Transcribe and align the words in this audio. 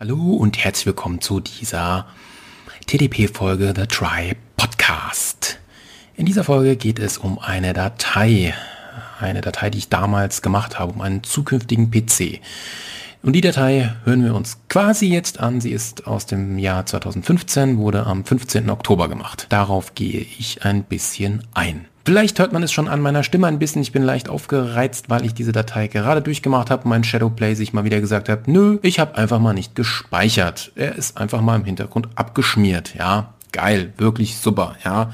Hallo 0.00 0.32
und 0.32 0.58
herzlich 0.58 0.86
willkommen 0.86 1.20
zu 1.20 1.38
dieser 1.38 2.08
TDP-Folge 2.88 3.74
The 3.76 3.86
Try 3.86 4.34
Podcast. 4.56 5.60
In 6.16 6.26
dieser 6.26 6.42
Folge 6.42 6.74
geht 6.74 6.98
es 6.98 7.16
um 7.16 7.38
eine 7.38 7.72
Datei, 7.74 8.54
eine 9.20 9.40
Datei, 9.40 9.70
die 9.70 9.78
ich 9.78 9.90
damals 9.90 10.42
gemacht 10.42 10.80
habe, 10.80 10.92
um 10.92 11.00
einen 11.00 11.22
zukünftigen 11.22 11.92
PC. 11.92 12.40
Und 13.22 13.34
die 13.34 13.40
Datei 13.40 13.94
hören 14.02 14.24
wir 14.24 14.34
uns 14.34 14.58
quasi 14.68 15.06
jetzt 15.06 15.38
an. 15.38 15.60
Sie 15.60 15.70
ist 15.70 16.08
aus 16.08 16.26
dem 16.26 16.58
Jahr 16.58 16.84
2015, 16.84 17.78
wurde 17.78 18.04
am 18.04 18.24
15. 18.24 18.70
Oktober 18.70 19.08
gemacht. 19.08 19.46
Darauf 19.50 19.94
gehe 19.94 20.22
ich 20.22 20.64
ein 20.64 20.82
bisschen 20.82 21.46
ein. 21.54 21.86
Vielleicht 22.06 22.38
hört 22.38 22.52
man 22.52 22.62
es 22.62 22.70
schon 22.70 22.86
an 22.86 23.00
meiner 23.00 23.22
Stimme 23.22 23.46
ein 23.46 23.58
bisschen. 23.58 23.80
Ich 23.80 23.92
bin 23.92 24.02
leicht 24.02 24.28
aufgereizt, 24.28 25.08
weil 25.08 25.24
ich 25.24 25.32
diese 25.32 25.52
Datei 25.52 25.88
gerade 25.88 26.20
durchgemacht 26.20 26.70
habe. 26.70 26.86
Mein 26.86 27.02
Shadowplay 27.02 27.54
sich 27.54 27.72
mal 27.72 27.84
wieder 27.84 28.00
gesagt 28.00 28.28
hat, 28.28 28.46
nö, 28.46 28.78
ich 28.82 29.00
habe 29.00 29.16
einfach 29.16 29.38
mal 29.38 29.54
nicht 29.54 29.74
gespeichert. 29.74 30.70
Er 30.74 30.96
ist 30.96 31.16
einfach 31.16 31.40
mal 31.40 31.56
im 31.56 31.64
Hintergrund 31.64 32.08
abgeschmiert. 32.14 32.94
Ja, 32.94 33.32
geil, 33.52 33.94
wirklich 33.96 34.36
super. 34.36 34.76
Ja, 34.84 35.12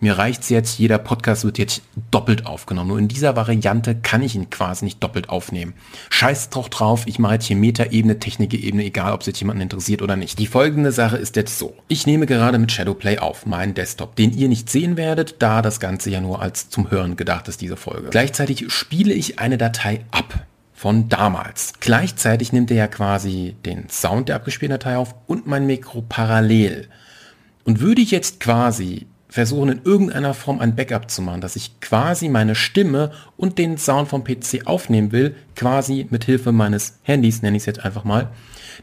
mir 0.00 0.16
reicht's 0.16 0.48
jetzt, 0.48 0.78
jeder 0.78 0.98
Podcast 0.98 1.44
wird 1.44 1.58
jetzt 1.58 1.82
doppelt 2.10 2.46
aufgenommen. 2.46 2.88
Nur 2.88 2.98
in 2.98 3.08
dieser 3.08 3.36
Variante 3.36 3.96
kann 3.96 4.22
ich 4.22 4.34
ihn 4.34 4.50
quasi 4.50 4.84
nicht 4.84 5.02
doppelt 5.02 5.28
aufnehmen. 5.28 5.74
Scheiß 6.10 6.50
doch 6.50 6.68
drauf, 6.68 7.02
ich 7.06 7.18
mache 7.18 7.34
jetzt 7.34 7.46
hier 7.46 7.56
Meta-Ebene, 7.56 8.18
Technik-Ebene, 8.18 8.84
egal 8.84 9.12
ob 9.12 9.22
es 9.22 9.26
jetzt 9.26 9.40
jemanden 9.40 9.62
interessiert 9.62 10.02
oder 10.02 10.16
nicht. 10.16 10.38
Die 10.38 10.46
folgende 10.46 10.92
Sache 10.92 11.16
ist 11.16 11.36
jetzt 11.36 11.58
so. 11.58 11.74
Ich 11.88 12.06
nehme 12.06 12.26
gerade 12.26 12.58
mit 12.58 12.70
Shadowplay 12.70 13.18
auf, 13.18 13.46
meinen 13.46 13.74
Desktop, 13.74 14.14
den 14.16 14.36
ihr 14.36 14.48
nicht 14.48 14.70
sehen 14.70 14.96
werdet, 14.96 15.36
da 15.40 15.62
das 15.62 15.80
Ganze 15.80 16.10
ja 16.10 16.20
nur 16.20 16.40
als 16.40 16.70
zum 16.70 16.90
Hören 16.90 17.16
gedacht 17.16 17.48
ist, 17.48 17.60
diese 17.60 17.76
Folge. 17.76 18.08
Gleichzeitig 18.10 18.70
spiele 18.72 19.14
ich 19.14 19.38
eine 19.38 19.58
Datei 19.58 20.04
ab 20.10 20.46
von 20.74 21.08
damals. 21.08 21.72
Gleichzeitig 21.80 22.52
nimmt 22.52 22.70
er 22.70 22.76
ja 22.76 22.86
quasi 22.86 23.56
den 23.66 23.88
Sound 23.88 24.28
der 24.28 24.36
abgespielten 24.36 24.78
Datei 24.78 24.96
auf 24.96 25.14
und 25.26 25.48
mein 25.48 25.66
Mikro 25.66 26.02
parallel. 26.08 26.88
Und 27.64 27.80
würde 27.80 28.00
ich 28.00 28.12
jetzt 28.12 28.38
quasi 28.38 29.06
versuchen 29.28 29.68
in 29.68 29.80
irgendeiner 29.84 30.34
Form 30.34 30.58
ein 30.58 30.74
Backup 30.74 31.10
zu 31.10 31.22
machen, 31.22 31.40
dass 31.40 31.56
ich 31.56 31.80
quasi 31.80 32.28
meine 32.28 32.54
Stimme 32.54 33.12
und 33.36 33.58
den 33.58 33.76
Sound 33.76 34.08
vom 34.08 34.24
PC 34.24 34.66
aufnehmen 34.66 35.12
will, 35.12 35.36
quasi 35.54 36.06
mit 36.10 36.24
Hilfe 36.24 36.52
meines 36.52 36.98
Handys, 37.02 37.42
nenne 37.42 37.56
ich 37.56 37.62
es 37.62 37.66
jetzt 37.66 37.84
einfach 37.84 38.04
mal, 38.04 38.30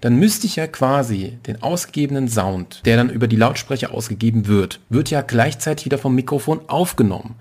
dann 0.01 0.17
müsste 0.17 0.45
ich 0.45 0.57
ja 0.57 0.67
quasi 0.67 1.37
den 1.47 1.63
ausgegebenen 1.63 2.27
Sound, 2.27 2.81
der 2.85 2.97
dann 2.97 3.09
über 3.09 3.27
die 3.27 3.37
Lautsprecher 3.37 3.91
ausgegeben 3.91 4.47
wird, 4.47 4.79
wird 4.89 5.09
ja 5.09 5.21
gleichzeitig 5.21 5.85
wieder 5.85 5.97
vom 5.97 6.15
Mikrofon 6.15 6.61
aufgenommen. 6.67 7.35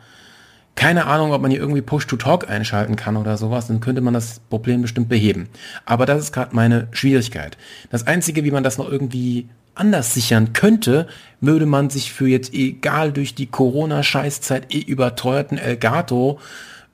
Keine 0.76 1.06
Ahnung, 1.06 1.32
ob 1.32 1.40
man 1.40 1.52
hier 1.52 1.60
irgendwie 1.60 1.82
Push-to-Talk 1.82 2.50
einschalten 2.50 2.96
kann 2.96 3.16
oder 3.16 3.36
sowas, 3.36 3.68
dann 3.68 3.80
könnte 3.80 4.00
man 4.00 4.14
das 4.14 4.40
Problem 4.50 4.82
bestimmt 4.82 5.08
beheben. 5.08 5.48
Aber 5.84 6.04
das 6.04 6.20
ist 6.20 6.32
gerade 6.32 6.54
meine 6.54 6.88
Schwierigkeit. 6.90 7.56
Das 7.90 8.06
Einzige, 8.06 8.44
wie 8.44 8.50
man 8.50 8.64
das 8.64 8.78
noch 8.78 8.90
irgendwie 8.90 9.48
anders 9.74 10.14
sichern 10.14 10.52
könnte, 10.52 11.06
würde 11.40 11.66
man 11.66 11.90
sich 11.90 12.12
für 12.12 12.26
jetzt 12.28 12.54
egal 12.54 13.12
durch 13.12 13.34
die 13.34 13.46
Corona-Scheißzeit 13.46 14.74
eh 14.74 14.80
überteuerten 14.80 15.58
Elgato 15.58 16.38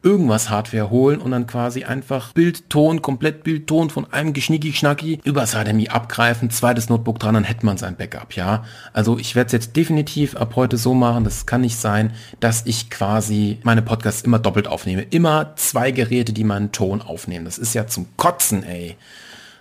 irgendwas 0.03 0.49
Hardware 0.49 0.91
holen 0.91 1.21
und 1.21 1.31
dann 1.31 1.47
quasi 1.47 1.85
einfach 1.85 2.33
Bildton, 2.33 3.03
komplett 3.03 3.45
Bildton 3.45 3.91
von 3.91 4.11
einem 4.13 4.33
Geschnicki-Schnacki 4.33 5.21
übers 5.25 5.53
HDMI 5.53 5.89
abgreifen, 5.89 6.51
zweites 6.51 6.89
Notebook 6.89 7.19
dran, 7.19 7.35
dann 7.35 7.45
hätte 7.45 7.67
man 7.67 7.77
sein 7.77 7.97
Backup, 7.97 8.35
ja. 8.35 8.65
Also 8.93 9.19
ich 9.19 9.35
werde 9.35 9.47
es 9.49 9.53
jetzt 9.53 9.77
definitiv 9.77 10.37
ab 10.37 10.55
heute 10.57 10.79
so 10.79 10.95
machen, 10.95 11.25
das 11.25 11.47
kann 11.47 11.61
nicht 11.61 11.77
sein, 11.77 12.13
dass 12.41 12.65
ich 12.65 12.89
quasi 12.89 13.59
meine 13.63 13.83
Podcasts 13.83 14.23
immer 14.23 14.39
doppelt 14.39 14.69
aufnehme. 14.69 15.03
Immer 15.03 15.55
zwei 15.57 15.91
Geräte, 15.91 16.33
die 16.33 16.45
meinen 16.45 16.73
Ton 16.73 17.03
aufnehmen. 17.03 17.45
Das 17.45 17.59
ist 17.59 17.75
ja 17.75 17.87
zum 17.87 18.07
Kotzen, 18.17 18.63
ey. 18.63 18.97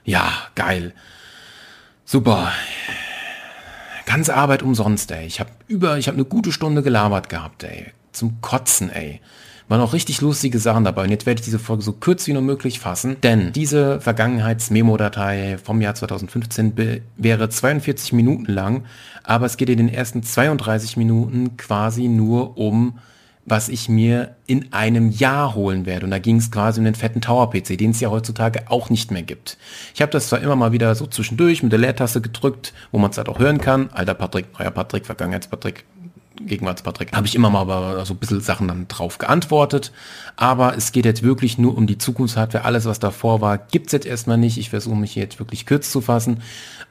Ja, 0.06 0.32
geil. 0.56 0.94
Super 2.06 2.52
ganze 4.10 4.36
Arbeit 4.36 4.64
umsonst, 4.64 5.12
ey. 5.12 5.28
Ich 5.28 5.40
habe 5.40 5.52
über, 5.68 6.00
ich 6.00 6.08
habe 6.08 6.16
eine 6.16 6.26
gute 6.26 6.52
Stunde 6.52 6.82
gelabert 6.82 7.30
gehabt, 7.30 7.64
ey. 7.64 7.86
Zum 8.12 8.42
Kotzen, 8.42 8.90
ey. 8.90 9.22
Waren 9.68 9.82
auch 9.82 9.94
richtig 9.94 10.20
lustige 10.22 10.58
Sachen 10.58 10.84
dabei. 10.84 11.04
Und 11.04 11.12
jetzt 11.12 11.28
werde 11.28 11.40
ich 11.40 11.46
diese 11.46 11.60
Folge 11.60 11.84
so 11.84 11.94
kurz 11.94 12.26
wie 12.26 12.34
nur 12.34 12.42
möglich 12.42 12.80
fassen, 12.80 13.18
denn 13.22 13.54
diese 13.54 14.02
Vergangenheits-Memo-Datei 14.02 15.60
vom 15.64 15.80
Jahr 15.80 15.94
2015 15.94 16.74
wäre 17.18 17.50
42 17.50 18.14
Minuten 18.14 18.52
lang, 18.52 18.86
aber 19.24 19.46
es 19.46 19.58
geht 19.58 19.70
in 19.70 19.78
den 19.78 19.90
ersten 19.90 20.24
32 20.24 20.98
Minuten 20.98 21.56
quasi 21.58 22.08
nur 22.08 22.58
um 22.58 22.98
was 23.50 23.70
ich 23.70 23.90
mir 23.90 24.36
in 24.46 24.72
einem 24.74 25.10
Jahr 25.10 25.56
holen 25.56 25.86
werde. 25.86 26.06
Und 26.06 26.12
da 26.12 26.20
ging 26.20 26.38
es 26.38 26.52
quasi 26.52 26.80
um 26.80 26.86
den 26.86 26.96
fetten 26.96 27.22
Tower-PC, 27.22 27.78
den 27.78 27.92
es 27.92 28.00
ja 28.00 28.10
heutzutage 28.10 28.70
auch 28.70 28.90
nicht 28.90 29.12
mehr 29.12 29.24
gibt. 29.24 29.58
Ich 29.94 30.02
habe 30.02 30.12
das 30.12 30.30
zwar 30.30 30.40
immer 30.40 30.56
mal 30.56 30.72
wieder 30.72 30.94
so 30.96 31.08
zwischendurch 31.08 31.64
mit 31.64 31.72
der 31.72 31.80
Leertaste 31.80 32.22
gedrückt, 32.22 32.74
wo 32.92 33.00
man 33.00 33.12
es 33.12 33.18
halt 33.18 33.30
auch 33.30 33.40
hören 33.40 33.60
kann. 33.60 33.90
Alter 33.92 34.14
Patrick, 34.14 34.48
neuer 34.58 34.72
Patrick, 34.72 35.06
Vergangenheits-Patrick, 35.06 35.86
Gegenwarts-Patrick. 36.42 37.14
Habe 37.14 37.28
ich 37.28 37.36
immer 37.36 37.50
mal 37.50 38.06
so 38.06 38.14
ein 38.14 38.18
bisschen 38.18 38.42
Sachen 38.42 38.68
dann 38.68 38.88
drauf 38.88 39.18
geantwortet. 39.18 39.92
Aber 40.36 40.76
es 40.78 40.92
geht 40.92 41.06
jetzt 41.06 41.24
wirklich 41.24 41.58
nur 41.58 41.78
um 41.78 41.88
die 41.88 41.98
Zukunftshardware. 41.98 42.66
Alles, 42.66 42.86
was 42.86 43.00
davor 43.00 43.42
war, 43.42 43.58
gibt's 43.58 43.92
jetzt 43.92 44.06
erstmal 44.06 44.38
nicht. 44.38 44.58
Ich 44.58 44.70
versuche 44.70 44.96
mich 44.96 45.16
jetzt 45.16 45.40
wirklich 45.40 45.66
kurz 45.66 45.92
zu 45.92 46.02
fassen. 46.02 46.42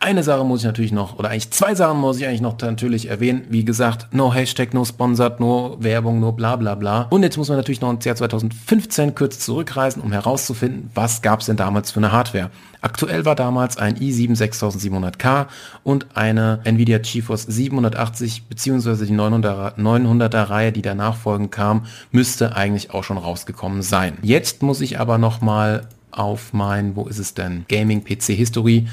Eine 0.01 0.23
Sache 0.23 0.45
muss 0.45 0.61
ich 0.61 0.67
natürlich 0.67 0.93
noch, 0.93 1.19
oder 1.19 1.31
eigentlich 1.31 1.51
zwei 1.51 1.75
Sachen 1.75 1.99
muss 1.99 2.19
ich 2.19 2.27
eigentlich 2.27 2.41
noch 2.41 2.57
natürlich 2.61 3.09
erwähnen. 3.09 3.47
Wie 3.49 3.65
gesagt, 3.65 4.15
no 4.15 4.33
Hashtag, 4.33 4.73
no 4.73 4.85
Sponsored, 4.85 5.41
no 5.41 5.77
Werbung, 5.81 6.21
no 6.21 6.31
bla 6.31 6.55
bla 6.57 6.77
bla. 6.77 7.09
Und 7.11 7.25
jetzt 7.25 7.37
muss 7.37 7.49
man 7.49 7.57
natürlich 7.57 7.81
noch 7.81 7.91
ins 7.91 8.05
Jahr 8.05 8.15
2015 8.15 9.17
kurz 9.17 9.41
zurückreisen, 9.41 10.03
um 10.03 10.13
herauszufinden, 10.13 10.91
was 10.95 11.21
gab's 11.21 11.47
denn 11.47 11.57
damals 11.57 11.91
für 11.91 11.99
eine 11.99 12.13
Hardware. 12.13 12.51
Aktuell 12.81 13.25
war 13.25 13.35
damals 13.35 13.77
ein 13.77 13.97
i7 13.97 14.37
6700K 14.37 15.47
und 15.83 16.07
eine 16.15 16.61
Nvidia 16.65 16.99
GeForce 16.99 17.45
780 17.49 18.45
beziehungsweise 18.45 19.07
die 19.07 19.15
900er, 19.15 19.77
900er 19.77 20.51
Reihe, 20.51 20.73
die 20.73 20.83
danach 20.83 21.17
folgend 21.17 21.51
kam, 21.51 21.87
müsste 22.13 22.55
eigentlich 22.55 22.93
auch 22.93 23.05
schon 23.05 23.19
rausgekommen 23.19 23.83
sein. 23.83 24.19
Jetzt 24.23 24.63
muss 24.63 24.81
ich 24.81 25.01
aber 25.01 25.19
noch 25.19 25.41
mal 25.41 25.89
auf 26.11 26.53
mein, 26.53 26.97
wo 26.97 27.07
ist 27.07 27.19
es 27.19 27.35
denn, 27.35 27.65
Gaming 27.69 28.05
PC 28.05 28.35
History 28.35 28.89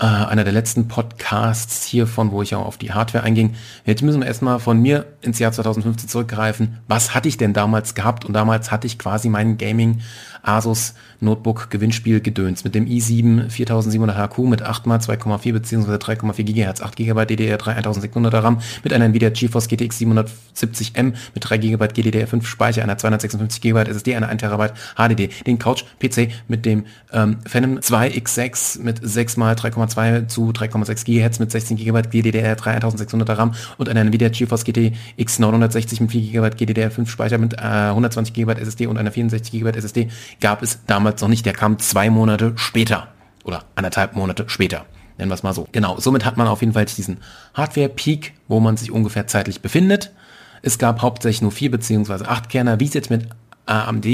äh, 0.00 0.06
einer 0.06 0.44
der 0.44 0.52
letzten 0.52 0.88
Podcasts 0.88 1.84
hiervon, 1.84 2.32
wo 2.32 2.40
ich 2.40 2.54
auch 2.54 2.64
auf 2.64 2.78
die 2.78 2.92
Hardware 2.92 3.22
einging. 3.22 3.54
Jetzt 3.84 4.02
müssen 4.02 4.20
wir 4.20 4.26
erstmal 4.26 4.58
von 4.58 4.80
mir 4.80 5.04
ins 5.20 5.38
Jahr 5.38 5.52
2015 5.52 6.08
zurückgreifen. 6.08 6.78
Was 6.88 7.14
hatte 7.14 7.28
ich 7.28 7.36
denn 7.36 7.52
damals 7.52 7.94
gehabt? 7.94 8.24
Und 8.24 8.32
damals 8.32 8.70
hatte 8.70 8.86
ich 8.86 8.98
quasi 8.98 9.28
meinen 9.28 9.58
Gaming 9.58 10.00
Asus 10.42 10.94
Notebook 11.20 11.68
Gewinnspiel 11.68 12.20
gedöns 12.20 12.64
mit 12.64 12.74
dem 12.74 12.86
i7 12.86 13.50
4700 13.50 14.16
HQ 14.16 14.38
mit 14.38 14.62
8 14.62 14.86
x 14.86 15.08
2,4 15.08 15.52
bzw. 15.52 15.92
3,4 15.96 16.44
GHz, 16.44 16.80
8 16.80 16.96
GB 16.96 17.20
DDR3 17.20 17.84
1600er 17.84 18.42
RAM 18.42 18.60
mit 18.82 18.94
einer 18.94 19.04
Nvidia 19.04 19.28
GeForce 19.28 19.68
GTX 19.68 20.00
770M 20.00 21.12
mit 21.34 21.40
3 21.40 21.58
GB 21.58 21.84
GDDR5 21.84 22.42
Speicher, 22.44 22.82
einer 22.82 22.96
256 22.96 23.60
GB 23.60 23.80
SSD, 23.90 24.16
einer 24.16 24.28
1 24.28 24.40
TB 24.40 24.72
HDD, 24.96 25.44
den 25.46 25.58
Couch 25.58 25.84
PC 25.98 26.30
mit 26.48 26.64
dem 26.64 26.86
ähm, 27.12 27.36
Phantom 27.46 27.78
2X6 27.78 28.80
mit 28.80 29.00
6 29.02 29.36
x 29.36 29.89
3,2 29.90 30.28
zu 30.28 30.50
3,6 30.50 31.04
GHz 31.04 31.38
mit 31.38 31.50
16 31.50 31.76
GB 31.76 31.98
GDDR3 31.98 32.82
1600er 32.82 33.36
RAM 33.36 33.54
und 33.78 33.88
einer 33.88 34.00
Nvidia 34.00 34.28
GeForce 34.28 34.64
GTX 34.64 35.38
960 35.38 36.00
mit 36.00 36.10
4 36.10 36.32
GB 36.32 36.46
GDDR5 36.48 37.06
Speicher 37.06 37.38
mit 37.38 37.54
äh, 37.54 37.58
120 37.58 38.34
GB 38.34 38.52
SSD 38.52 38.86
und 38.86 38.98
einer 38.98 39.12
64 39.12 39.52
GB 39.52 39.70
SSD 39.70 40.08
gab 40.40 40.62
es 40.62 40.80
damals 40.86 41.20
noch 41.20 41.28
nicht. 41.28 41.46
Der 41.46 41.52
kam 41.52 41.78
zwei 41.78 42.10
Monate 42.10 42.52
später 42.56 43.08
oder 43.44 43.64
anderthalb 43.74 44.14
Monate 44.14 44.44
später. 44.48 44.84
Nennen 45.18 45.30
wir 45.30 45.34
es 45.34 45.42
mal 45.42 45.52
so. 45.52 45.68
Genau, 45.72 45.98
somit 45.98 46.24
hat 46.24 46.36
man 46.36 46.46
auf 46.46 46.62
jeden 46.62 46.72
Fall 46.72 46.86
diesen 46.86 47.18
Hardware-Peak, 47.54 48.32
wo 48.48 48.58
man 48.58 48.76
sich 48.76 48.90
ungefähr 48.90 49.26
zeitlich 49.26 49.60
befindet. 49.60 50.12
Es 50.62 50.78
gab 50.78 51.02
hauptsächlich 51.02 51.42
nur 51.42 51.52
vier 51.52 51.70
beziehungsweise 51.70 52.28
acht 52.28 52.48
Kerner. 52.48 52.80
Wie 52.80 52.86
es 52.86 52.94
jetzt 52.94 53.10
mit 53.10 53.28
AMD 53.66 54.06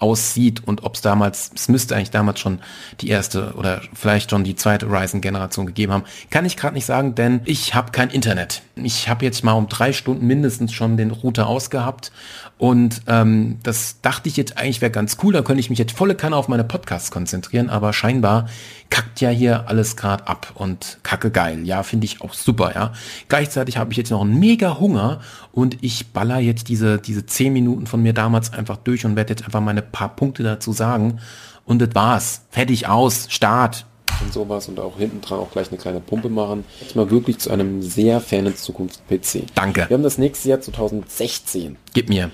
aussieht 0.00 0.66
und 0.66 0.82
ob 0.82 0.94
es 0.96 1.00
damals, 1.02 1.50
es 1.54 1.68
müsste 1.68 1.94
eigentlich 1.94 2.10
damals 2.10 2.40
schon 2.40 2.60
die 3.00 3.08
erste 3.08 3.52
oder 3.54 3.82
vielleicht 3.92 4.30
schon 4.30 4.44
die 4.44 4.56
zweite 4.56 4.86
Ryzen-Generation 4.86 5.66
gegeben 5.66 5.92
haben, 5.92 6.04
kann 6.30 6.44
ich 6.44 6.56
gerade 6.56 6.74
nicht 6.74 6.86
sagen, 6.86 7.14
denn 7.14 7.42
ich 7.44 7.74
habe 7.74 7.92
kein 7.92 8.10
Internet. 8.10 8.62
Ich 8.76 9.08
habe 9.08 9.24
jetzt 9.24 9.44
mal 9.44 9.52
um 9.52 9.68
drei 9.68 9.92
Stunden 9.92 10.26
mindestens 10.26 10.72
schon 10.72 10.96
den 10.96 11.10
Router 11.10 11.46
ausgehabt 11.46 12.12
und 12.60 13.00
ähm, 13.06 13.56
das 13.62 14.02
dachte 14.02 14.28
ich 14.28 14.36
jetzt 14.36 14.58
eigentlich 14.58 14.82
wäre 14.82 14.90
ganz 14.90 15.16
cool, 15.22 15.32
da 15.32 15.40
könnte 15.40 15.60
ich 15.60 15.70
mich 15.70 15.78
jetzt 15.78 15.96
volle 15.96 16.14
Kanne 16.14 16.36
auf 16.36 16.46
meine 16.46 16.62
Podcasts 16.62 17.10
konzentrieren, 17.10 17.70
aber 17.70 17.94
scheinbar 17.94 18.50
kackt 18.90 19.22
ja 19.22 19.30
hier 19.30 19.66
alles 19.66 19.96
gerade 19.96 20.26
ab 20.26 20.52
und 20.56 20.98
kacke 21.02 21.30
geil. 21.30 21.60
Ja, 21.64 21.82
finde 21.82 22.04
ich 22.04 22.20
auch 22.20 22.34
super, 22.34 22.74
ja. 22.74 22.92
Gleichzeitig 23.28 23.78
habe 23.78 23.92
ich 23.92 23.96
jetzt 23.96 24.10
noch 24.10 24.20
einen 24.20 24.38
mega 24.38 24.78
Hunger 24.78 25.20
und 25.52 25.78
ich 25.80 26.08
baller 26.08 26.38
jetzt 26.38 26.68
diese, 26.68 26.98
diese 26.98 27.24
zehn 27.24 27.54
Minuten 27.54 27.86
von 27.86 28.02
mir 28.02 28.12
damals 28.12 28.52
einfach 28.52 28.76
durch 28.76 29.06
und 29.06 29.16
werde 29.16 29.32
jetzt 29.32 29.46
einfach 29.46 29.62
meine 29.62 29.80
paar 29.80 30.14
Punkte 30.14 30.42
dazu 30.42 30.74
sagen. 30.74 31.18
Und 31.64 31.80
das 31.80 31.94
war's. 31.94 32.42
Fertig 32.50 32.88
aus. 32.88 33.26
Start 33.30 33.86
und 34.20 34.34
sowas 34.34 34.68
und 34.68 34.78
auch 34.80 34.98
hinten 34.98 35.22
dran 35.22 35.38
auch 35.38 35.50
gleich 35.50 35.68
eine 35.68 35.78
kleine 35.78 36.00
Pumpe 36.00 36.28
machen. 36.28 36.64
Jetzt 36.82 36.94
mal 36.94 37.10
wirklich 37.10 37.38
zu 37.38 37.50
einem 37.50 37.80
sehr 37.80 38.20
fernen 38.20 38.54
Zukunfts-PC. 38.54 39.46
Danke. 39.54 39.86
Wir 39.88 39.94
haben 39.94 40.02
das 40.02 40.18
nächste 40.18 40.50
Jahr 40.50 40.60
2016. 40.60 41.78
Gib 41.94 42.10
mir. 42.10 42.30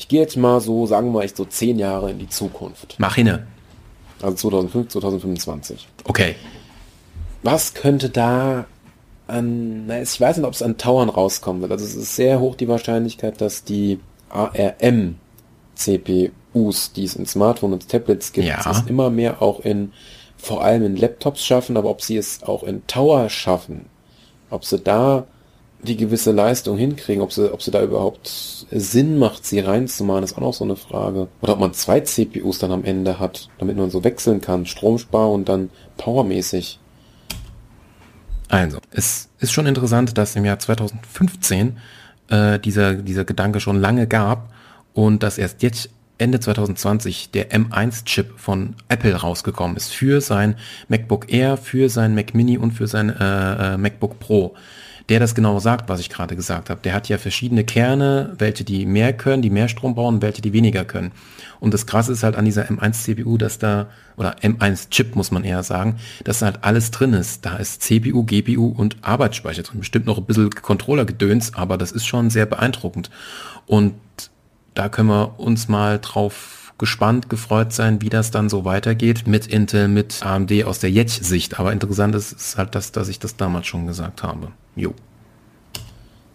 Ich 0.00 0.08
gehe 0.08 0.22
jetzt 0.22 0.38
mal 0.38 0.62
so, 0.62 0.86
sagen 0.86 1.08
wir 1.08 1.18
mal, 1.18 1.24
echt 1.24 1.36
so 1.36 1.44
zehn 1.44 1.78
Jahre 1.78 2.10
in 2.10 2.18
die 2.18 2.28
Zukunft. 2.30 2.94
Mach 2.96 3.16
hinne. 3.16 3.46
Also 4.22 4.48
2005, 4.48 4.88
2025. 4.88 5.88
Okay. 6.04 6.36
was 7.42 7.74
könnte 7.74 8.08
da 8.08 8.64
an, 9.26 9.86
na, 9.86 10.00
ich 10.00 10.18
weiß 10.18 10.38
nicht, 10.38 10.46
ob 10.46 10.54
es 10.54 10.62
an 10.62 10.78
Towern 10.78 11.10
rauskommen 11.10 11.60
wird. 11.60 11.70
Also 11.70 11.84
es 11.84 11.94
ist 11.94 12.16
sehr 12.16 12.40
hoch 12.40 12.54
die 12.54 12.66
Wahrscheinlichkeit, 12.66 13.42
dass 13.42 13.62
die 13.62 14.00
ARM 14.30 15.16
CPUs, 15.74 16.92
die 16.94 17.04
es 17.04 17.14
in 17.14 17.26
Smartphones 17.26 17.74
und 17.74 17.88
Tablets 17.90 18.32
gibt, 18.32 18.48
ja. 18.48 18.70
es 18.70 18.88
immer 18.88 19.10
mehr 19.10 19.42
auch 19.42 19.60
in, 19.60 19.92
vor 20.38 20.64
allem 20.64 20.82
in 20.82 20.96
Laptops 20.96 21.44
schaffen, 21.44 21.76
aber 21.76 21.90
ob 21.90 22.00
sie 22.00 22.16
es 22.16 22.42
auch 22.42 22.62
in 22.62 22.86
Tower 22.86 23.28
schaffen, 23.28 23.84
ob 24.48 24.64
sie 24.64 24.78
da 24.78 25.26
die 25.82 25.96
gewisse 25.96 26.32
Leistung 26.32 26.76
hinkriegen, 26.76 27.22
ob 27.22 27.32
sie, 27.32 27.52
ob 27.52 27.62
sie 27.62 27.70
da 27.70 27.82
überhaupt 27.82 28.66
Sinn 28.70 29.18
macht, 29.18 29.44
sie 29.44 29.60
reinzumachen, 29.60 30.24
ist 30.24 30.36
auch 30.36 30.42
noch 30.42 30.54
so 30.54 30.64
eine 30.64 30.76
Frage. 30.76 31.28
Oder 31.40 31.54
ob 31.54 31.60
man 31.60 31.72
zwei 31.72 32.00
CPUs 32.00 32.58
dann 32.58 32.72
am 32.72 32.84
Ende 32.84 33.18
hat, 33.18 33.48
damit 33.58 33.76
man 33.76 33.90
so 33.90 34.04
wechseln 34.04 34.40
kann, 34.40 34.66
Stromspar 34.66 35.30
und 35.30 35.48
dann 35.48 35.70
powermäßig. 35.96 36.78
Also, 38.48 38.78
es 38.90 39.28
ist 39.38 39.52
schon 39.52 39.66
interessant, 39.66 40.18
dass 40.18 40.36
im 40.36 40.44
Jahr 40.44 40.58
2015 40.58 41.78
äh, 42.28 42.58
dieser, 42.58 42.94
dieser 42.94 43.24
Gedanke 43.24 43.60
schon 43.60 43.80
lange 43.80 44.06
gab 44.06 44.52
und 44.92 45.22
dass 45.22 45.38
erst 45.38 45.62
jetzt 45.62 45.90
Ende 46.18 46.38
2020 46.38 47.30
der 47.30 47.50
M1-Chip 47.50 48.38
von 48.38 48.74
Apple 48.88 49.14
rausgekommen 49.14 49.76
ist 49.76 49.92
für 49.92 50.20
sein 50.20 50.56
MacBook 50.88 51.32
Air, 51.32 51.56
für 51.56 51.88
sein 51.88 52.14
Mac 52.14 52.34
Mini 52.34 52.58
und 52.58 52.72
für 52.72 52.86
sein 52.86 53.08
äh, 53.08 53.74
äh, 53.74 53.76
MacBook 53.78 54.18
Pro 54.18 54.54
der 55.10 55.18
das 55.18 55.34
genau 55.34 55.58
sagt, 55.58 55.88
was 55.88 55.98
ich 55.98 56.08
gerade 56.08 56.36
gesagt 56.36 56.70
habe. 56.70 56.80
Der 56.82 56.94
hat 56.94 57.08
ja 57.08 57.18
verschiedene 57.18 57.64
Kerne, 57.64 58.32
welche 58.38 58.62
die 58.62 58.86
mehr 58.86 59.12
können, 59.12 59.42
die 59.42 59.50
mehr 59.50 59.68
Strom 59.68 59.96
brauchen, 59.96 60.22
welche 60.22 60.40
die 60.40 60.52
weniger 60.52 60.84
können. 60.84 61.10
Und 61.58 61.74
das 61.74 61.86
Krasse 61.86 62.12
ist 62.12 62.22
halt 62.22 62.36
an 62.36 62.44
dieser 62.44 62.66
M1 62.70 62.92
CPU, 62.92 63.36
dass 63.36 63.58
da, 63.58 63.88
oder 64.16 64.36
M1 64.38 64.88
Chip 64.90 65.16
muss 65.16 65.32
man 65.32 65.42
eher 65.42 65.64
sagen, 65.64 65.96
dass 66.22 66.42
halt 66.42 66.62
alles 66.62 66.92
drin 66.92 67.12
ist. 67.12 67.44
Da 67.44 67.56
ist 67.56 67.82
CPU, 67.82 68.22
GPU 68.22 68.68
und 68.68 68.98
Arbeitsspeicher 69.02 69.64
drin. 69.64 69.80
Bestimmt 69.80 70.06
noch 70.06 70.16
ein 70.16 70.24
bisschen 70.24 70.50
Controller-Gedöns, 70.50 71.54
aber 71.54 71.76
das 71.76 71.90
ist 71.90 72.06
schon 72.06 72.30
sehr 72.30 72.46
beeindruckend. 72.46 73.10
Und 73.66 73.94
da 74.74 74.88
können 74.88 75.08
wir 75.08 75.40
uns 75.40 75.66
mal 75.66 75.98
drauf 75.98 76.59
gespannt, 76.80 77.30
gefreut 77.30 77.72
sein, 77.72 78.02
wie 78.02 78.08
das 78.08 78.32
dann 78.32 78.48
so 78.48 78.64
weitergeht 78.64 79.28
mit 79.28 79.46
Intel, 79.46 79.86
mit 79.86 80.26
AMD 80.26 80.64
aus 80.64 80.80
der 80.80 80.90
Jetzt-Sicht. 80.90 81.60
Aber 81.60 81.72
interessant 81.72 82.14
ist, 82.16 82.32
ist 82.32 82.56
halt 82.56 82.74
das, 82.74 82.90
dass 82.90 83.08
ich 83.08 83.20
das 83.20 83.36
damals 83.36 83.66
schon 83.66 83.86
gesagt 83.86 84.24
habe. 84.24 84.48
Jo. 84.74 84.94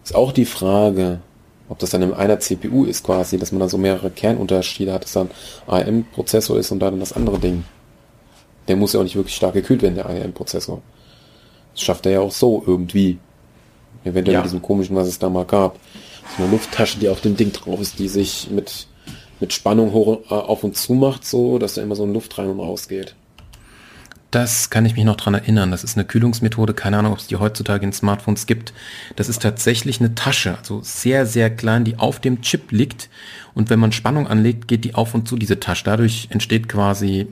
Ist 0.02 0.14
auch 0.14 0.32
die 0.32 0.44
Frage, 0.46 1.20
ob 1.68 1.80
das 1.80 1.90
dann 1.90 2.02
in 2.02 2.14
einer 2.14 2.38
CPU 2.38 2.84
ist 2.84 3.04
quasi, 3.04 3.38
dass 3.38 3.50
man 3.50 3.60
da 3.60 3.68
so 3.68 3.76
mehrere 3.76 4.08
Kernunterschiede 4.08 4.92
hat, 4.92 5.02
dass 5.02 5.12
dann 5.12 5.30
ARM-Prozessor 5.66 6.58
ist 6.58 6.70
und 6.70 6.78
dann 6.78 7.00
das 7.00 7.12
andere 7.12 7.40
Ding. 7.40 7.64
Der 8.68 8.76
muss 8.76 8.92
ja 8.92 9.00
auch 9.00 9.04
nicht 9.04 9.16
wirklich 9.16 9.34
stark 9.34 9.54
gekühlt 9.54 9.82
werden, 9.82 9.96
der 9.96 10.06
ARM-Prozessor. 10.06 10.80
Das 11.74 11.82
schafft 11.82 12.06
er 12.06 12.12
ja 12.12 12.20
auch 12.20 12.32
so 12.32 12.62
irgendwie. 12.66 13.18
Eventuell 14.04 14.34
ja. 14.34 14.40
mit 14.40 14.46
diesem 14.46 14.62
komischen, 14.62 14.94
was 14.94 15.08
es 15.08 15.18
da 15.18 15.28
mal 15.28 15.44
gab. 15.44 15.76
So 16.36 16.44
eine 16.44 16.52
Lufttasche, 16.52 16.98
die 17.00 17.08
auf 17.08 17.20
dem 17.20 17.36
Ding 17.36 17.52
drauf 17.52 17.80
ist, 17.80 17.98
die 17.98 18.06
sich 18.06 18.48
mit, 18.50 18.86
mit 19.40 19.52
Spannung 19.52 19.92
hoch, 19.92 20.20
äh, 20.30 20.34
auf 20.34 20.64
und 20.64 20.76
zu 20.76 20.94
macht, 20.94 21.24
so, 21.24 21.58
dass 21.58 21.74
da 21.74 21.82
immer 21.82 21.96
so 21.96 22.04
ein 22.04 22.12
Luft 22.12 22.38
rein 22.38 22.48
und 22.48 22.60
raus 22.60 22.88
geht. 22.88 23.14
Das 24.30 24.70
kann 24.70 24.84
ich 24.84 24.96
mich 24.96 25.04
noch 25.04 25.16
dran 25.16 25.34
erinnern. 25.34 25.70
Das 25.70 25.84
ist 25.84 25.96
eine 25.96 26.04
Kühlungsmethode. 26.04 26.74
Keine 26.74 26.98
Ahnung, 26.98 27.12
ob 27.12 27.18
es 27.20 27.26
die 27.26 27.36
heutzutage 27.36 27.84
in 27.86 27.92
Smartphones 27.92 28.46
gibt. 28.46 28.74
Das 29.14 29.28
ist 29.28 29.40
tatsächlich 29.40 30.00
eine 30.00 30.14
Tasche, 30.14 30.58
also 30.58 30.80
sehr, 30.82 31.26
sehr 31.26 31.48
klein, 31.48 31.84
die 31.84 31.98
auf 31.98 32.20
dem 32.20 32.42
Chip 32.42 32.72
liegt. 32.72 33.08
Und 33.54 33.70
wenn 33.70 33.78
man 33.78 33.92
Spannung 33.92 34.26
anlegt, 34.26 34.68
geht 34.68 34.84
die 34.84 34.94
auf 34.94 35.14
und 35.14 35.28
zu 35.28 35.36
diese 35.36 35.60
Tasche. 35.60 35.84
Dadurch 35.84 36.28
entsteht 36.30 36.68
quasi 36.68 37.28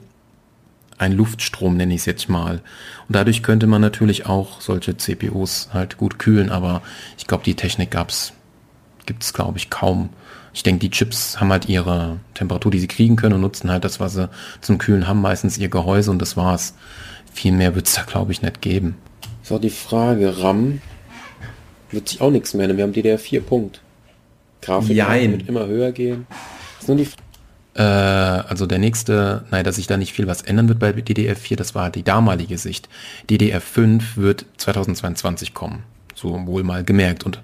ein 0.96 1.12
Luftstrom, 1.12 1.76
nenne 1.76 1.92
ich 1.94 2.00
es 2.00 2.06
jetzt 2.06 2.28
mal. 2.28 2.62
Und 3.08 3.16
dadurch 3.16 3.42
könnte 3.42 3.66
man 3.66 3.82
natürlich 3.82 4.26
auch 4.26 4.60
solche 4.60 4.96
CPUs 4.96 5.70
halt 5.72 5.96
gut 5.98 6.18
kühlen. 6.18 6.48
Aber 6.48 6.82
ich 7.18 7.26
glaube, 7.26 7.44
die 7.44 7.56
Technik 7.56 7.90
gab's, 7.90 8.32
gibt's 9.04 9.34
glaube 9.34 9.58
ich 9.58 9.68
kaum. 9.68 10.10
Ich 10.54 10.62
denke, 10.62 10.78
die 10.78 10.90
Chips 10.90 11.40
haben 11.40 11.50
halt 11.50 11.68
ihre 11.68 12.20
Temperatur, 12.34 12.70
die 12.70 12.78
sie 12.78 12.86
kriegen 12.86 13.16
können 13.16 13.34
und 13.34 13.40
nutzen 13.40 13.70
halt 13.70 13.84
das, 13.84 13.98
was 13.98 14.14
sie 14.14 14.30
zum 14.60 14.78
Kühlen 14.78 15.08
haben, 15.08 15.20
meistens 15.20 15.58
ihr 15.58 15.68
Gehäuse 15.68 16.12
und 16.12 16.22
das 16.22 16.36
war's. 16.36 16.74
Viel 17.32 17.52
mehr 17.52 17.74
wird 17.74 17.88
es 17.88 17.94
da, 17.94 18.02
glaube 18.02 18.30
ich, 18.30 18.40
nicht 18.40 18.62
geben. 18.62 18.96
So, 19.42 19.58
die 19.58 19.70
Frage, 19.70 20.40
RAM 20.40 20.80
wird 21.90 22.08
sich 22.08 22.20
auch 22.20 22.30
nichts 22.30 22.54
mehr, 22.54 22.74
wir 22.74 22.84
haben 22.84 22.92
DDR4 22.92 23.40
Punkt. 23.40 23.80
Grafik 24.62 24.96
wird 24.96 25.48
immer 25.48 25.66
höher 25.66 25.90
gehen. 25.92 26.26
ist 26.80 26.88
nur 26.88 26.96
die 26.96 27.08
äh, 27.74 27.82
also 27.82 28.66
der 28.66 28.78
nächste, 28.78 29.44
nein, 29.50 29.64
dass 29.64 29.76
sich 29.76 29.88
da 29.88 29.96
nicht 29.96 30.12
viel 30.12 30.28
was 30.28 30.42
ändern 30.42 30.68
wird 30.68 30.78
bei 30.78 30.90
DDR4, 30.90 31.56
das 31.56 31.74
war 31.74 31.90
die 31.90 32.04
damalige 32.04 32.56
Sicht. 32.58 32.88
DDR5 33.28 34.02
wird 34.14 34.46
2022 34.58 35.52
kommen 35.52 35.82
so 36.14 36.46
wohl 36.46 36.62
mal 36.62 36.84
gemerkt. 36.84 37.24
Und 37.24 37.40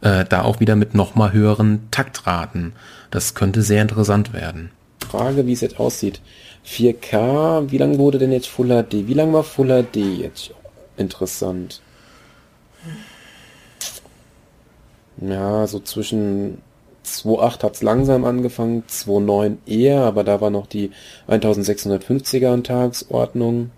äh, 0.00 0.24
da 0.24 0.42
auch 0.42 0.60
wieder 0.60 0.76
mit 0.76 0.94
nochmal 0.94 1.32
höheren 1.32 1.88
Taktraten. 1.90 2.72
Das 3.10 3.34
könnte 3.34 3.62
sehr 3.62 3.82
interessant 3.82 4.32
werden. 4.32 4.70
Frage, 5.08 5.46
wie 5.46 5.52
es 5.52 5.60
jetzt 5.60 5.78
aussieht. 5.78 6.20
4K, 6.66 7.70
wie 7.70 7.78
lange 7.78 7.98
wurde 7.98 8.18
denn 8.18 8.32
jetzt 8.32 8.48
Full 8.48 8.68
HD? 8.68 9.06
Wie 9.06 9.14
lange 9.14 9.32
war 9.34 9.44
Full 9.44 9.68
HD 9.68 9.96
jetzt 9.96 10.50
interessant? 10.96 11.80
Ja, 15.20 15.66
so 15.66 15.78
zwischen 15.80 16.58
2.8 17.04 17.62
hat 17.62 17.74
es 17.74 17.82
langsam 17.82 18.24
angefangen, 18.24 18.84
2.9 18.88 19.58
eher, 19.66 20.00
aber 20.00 20.24
da 20.24 20.40
war 20.40 20.50
noch 20.50 20.66
die 20.66 20.90
1650er 21.28 22.52
an 22.52 22.64
Tagesordnung. 22.64 23.70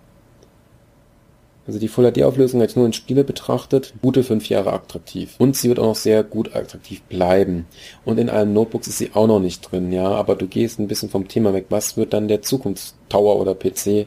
Also 1.67 1.79
die 1.81 1.89
Full 1.89 2.11
HD-Auflösung 2.13 2.61
jetzt 2.61 2.77
nur 2.77 2.87
in 2.87 2.93
Spiele 2.93 3.25
betrachtet, 3.25 3.93
gute 4.01 4.23
fünf 4.23 4.49
Jahre 4.49 4.73
attraktiv. 4.73 5.35
Und 5.39 5.57
sie 5.57 5.69
wird 5.69 5.81
auch 5.81 5.87
noch 5.87 5.97
sehr 5.97 6.23
gut 6.23 6.55
attraktiv 6.55 7.03
bleiben. 7.03 7.67
Und 8.05 8.19
in 8.19 8.31
allen 8.31 8.53
Notebooks 8.53 8.87
ist 8.87 8.99
sie 8.99 9.11
auch 9.15 9.27
noch 9.27 9.41
nicht 9.41 9.71
drin, 9.71 9.93
ja. 9.93 10.09
Aber 10.09 10.37
du 10.37 10.47
gehst 10.47 10.79
ein 10.79 10.89
bisschen 10.89 11.11
vom 11.11 11.27
Thema 11.27 11.53
weg. 11.53 11.67
Was 11.71 11.97
wird 11.97 12.13
dann 12.13 12.29
der 12.29 12.43
Zukunftstower 12.43 13.41
oder 13.41 13.55
PC 13.55 14.07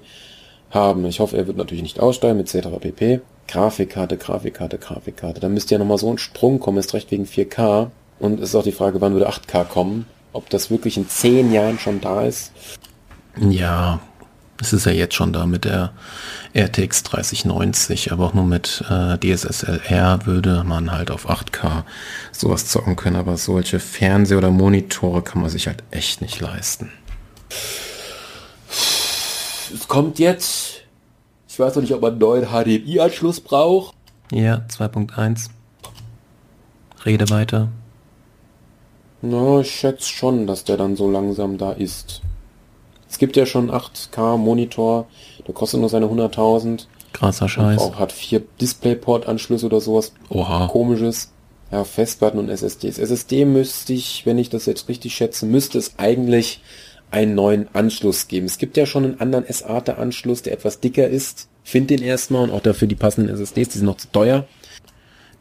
haben? 0.71 1.05
Ich 1.05 1.19
hoffe, 1.19 1.37
er 1.37 1.47
wird 1.47 1.57
natürlich 1.57 1.83
nicht 1.83 1.99
aussteigen 1.99 2.39
etc. 2.39 2.69
pp. 2.79 3.21
Grafikkarte, 3.47 4.17
Grafikkarte, 4.17 4.77
Grafikkarte. 4.77 5.41
Da 5.41 5.49
müsste 5.49 5.75
ja 5.75 5.79
nochmal 5.79 5.97
so 5.97 6.09
ein 6.09 6.17
Sprung 6.17 6.59
kommen, 6.59 6.77
ist 6.77 6.93
recht 6.93 7.11
wegen 7.11 7.25
4K. 7.25 7.89
Und 8.19 8.39
es 8.39 8.49
ist 8.49 8.55
auch 8.55 8.63
die 8.63 8.71
Frage, 8.71 9.01
wann 9.01 9.13
würde 9.13 9.29
8K 9.29 9.65
kommen? 9.65 10.05
Ob 10.31 10.49
das 10.49 10.69
wirklich 10.69 10.97
in 10.97 11.09
zehn 11.09 11.51
Jahren 11.51 11.79
schon 11.79 11.99
da 11.99 12.25
ist? 12.25 12.51
Ja, 13.39 13.99
es 14.61 14.73
ist 14.73 14.85
ja 14.85 14.91
jetzt 14.91 15.15
schon 15.15 15.31
da 15.33 15.45
mit 15.45 15.65
der 15.65 15.93
RTX 16.53 17.03
3090, 17.03 18.11
aber 18.11 18.25
auch 18.25 18.33
nur 18.33 18.43
mit 18.43 18.83
äh, 18.89 19.17
DSSLR 19.17 20.25
würde 20.25 20.63
man 20.65 20.91
halt 20.91 21.11
auf 21.11 21.29
8K 21.29 21.83
sowas 22.31 22.67
zocken 22.67 22.95
können, 22.95 23.15
aber 23.15 23.37
solche 23.37 23.79
Fernseher 23.79 24.37
oder 24.37 24.51
Monitore 24.51 25.21
kann 25.21 25.41
man 25.41 25.49
sich 25.49 25.67
halt 25.67 25.83
echt 25.91 26.21
nicht 26.21 26.39
leisten. 26.39 26.91
Es 28.69 29.87
kommt 29.87 30.19
jetzt. 30.19 30.81
Ich 31.47 31.59
weiß 31.59 31.75
noch 31.75 31.81
nicht, 31.81 31.93
ob 31.93 32.01
man 32.01 32.11
einen 32.11 32.19
neuen 32.19 32.45
HDMI-Anschluss 32.47 33.41
braucht. 33.41 33.95
Ja, 34.31 34.65
2.1. 34.69 35.49
Rede 37.05 37.29
weiter. 37.29 37.69
Na, 39.21 39.61
ich 39.61 39.71
schätze 39.71 40.07
schon, 40.07 40.47
dass 40.47 40.63
der 40.63 40.77
dann 40.77 40.95
so 40.95 41.09
langsam 41.09 41.57
da 41.57 41.71
ist. 41.71 42.21
Es 43.09 43.17
gibt 43.17 43.35
ja 43.35 43.45
schon 43.45 43.71
8K-Monitor, 43.71 45.07
der 45.47 45.53
kostet 45.53 45.79
nur 45.79 45.89
seine 45.89 46.05
100.000. 46.05 46.85
Krasser 47.13 47.49
Scheiß. 47.49 47.81
Auch 47.81 47.99
hat 47.99 48.11
vier 48.11 48.43
DisplayPort-Anschlüsse 48.61 49.65
oder 49.65 49.81
sowas. 49.81 50.13
Oha. 50.29 50.67
Komisches. 50.67 51.31
Ja, 51.71 51.83
Festplatten 51.83 52.39
und 52.39 52.49
SSDs. 52.49 52.97
SSD 52.97 53.45
müsste 53.45 53.93
ich, 53.93 54.25
wenn 54.25 54.37
ich 54.37 54.49
das 54.49 54.65
jetzt 54.65 54.87
richtig 54.89 55.15
schätze, 55.15 55.45
müsste 55.45 55.77
es 55.77 55.95
eigentlich 55.97 56.61
einen 57.11 57.35
neuen 57.35 57.67
Anschluss 57.73 58.27
geben. 58.27 58.45
Es 58.45 58.57
gibt 58.57 58.77
ja 58.77 58.85
schon 58.85 59.05
einen 59.05 59.19
anderen 59.19 59.45
SATA-Anschluss, 59.47 60.43
der 60.43 60.53
etwas 60.53 60.79
dicker 60.79 61.07
ist. 61.07 61.47
Find 61.63 61.89
den 61.89 62.01
erstmal 62.01 62.43
und 62.43 62.51
auch 62.51 62.61
dafür 62.61 62.87
die 62.87 62.95
passenden 62.95 63.33
SSDs, 63.33 63.69
die 63.69 63.77
sind 63.79 63.85
noch 63.85 63.97
zu 63.97 64.11
teuer. 64.11 64.45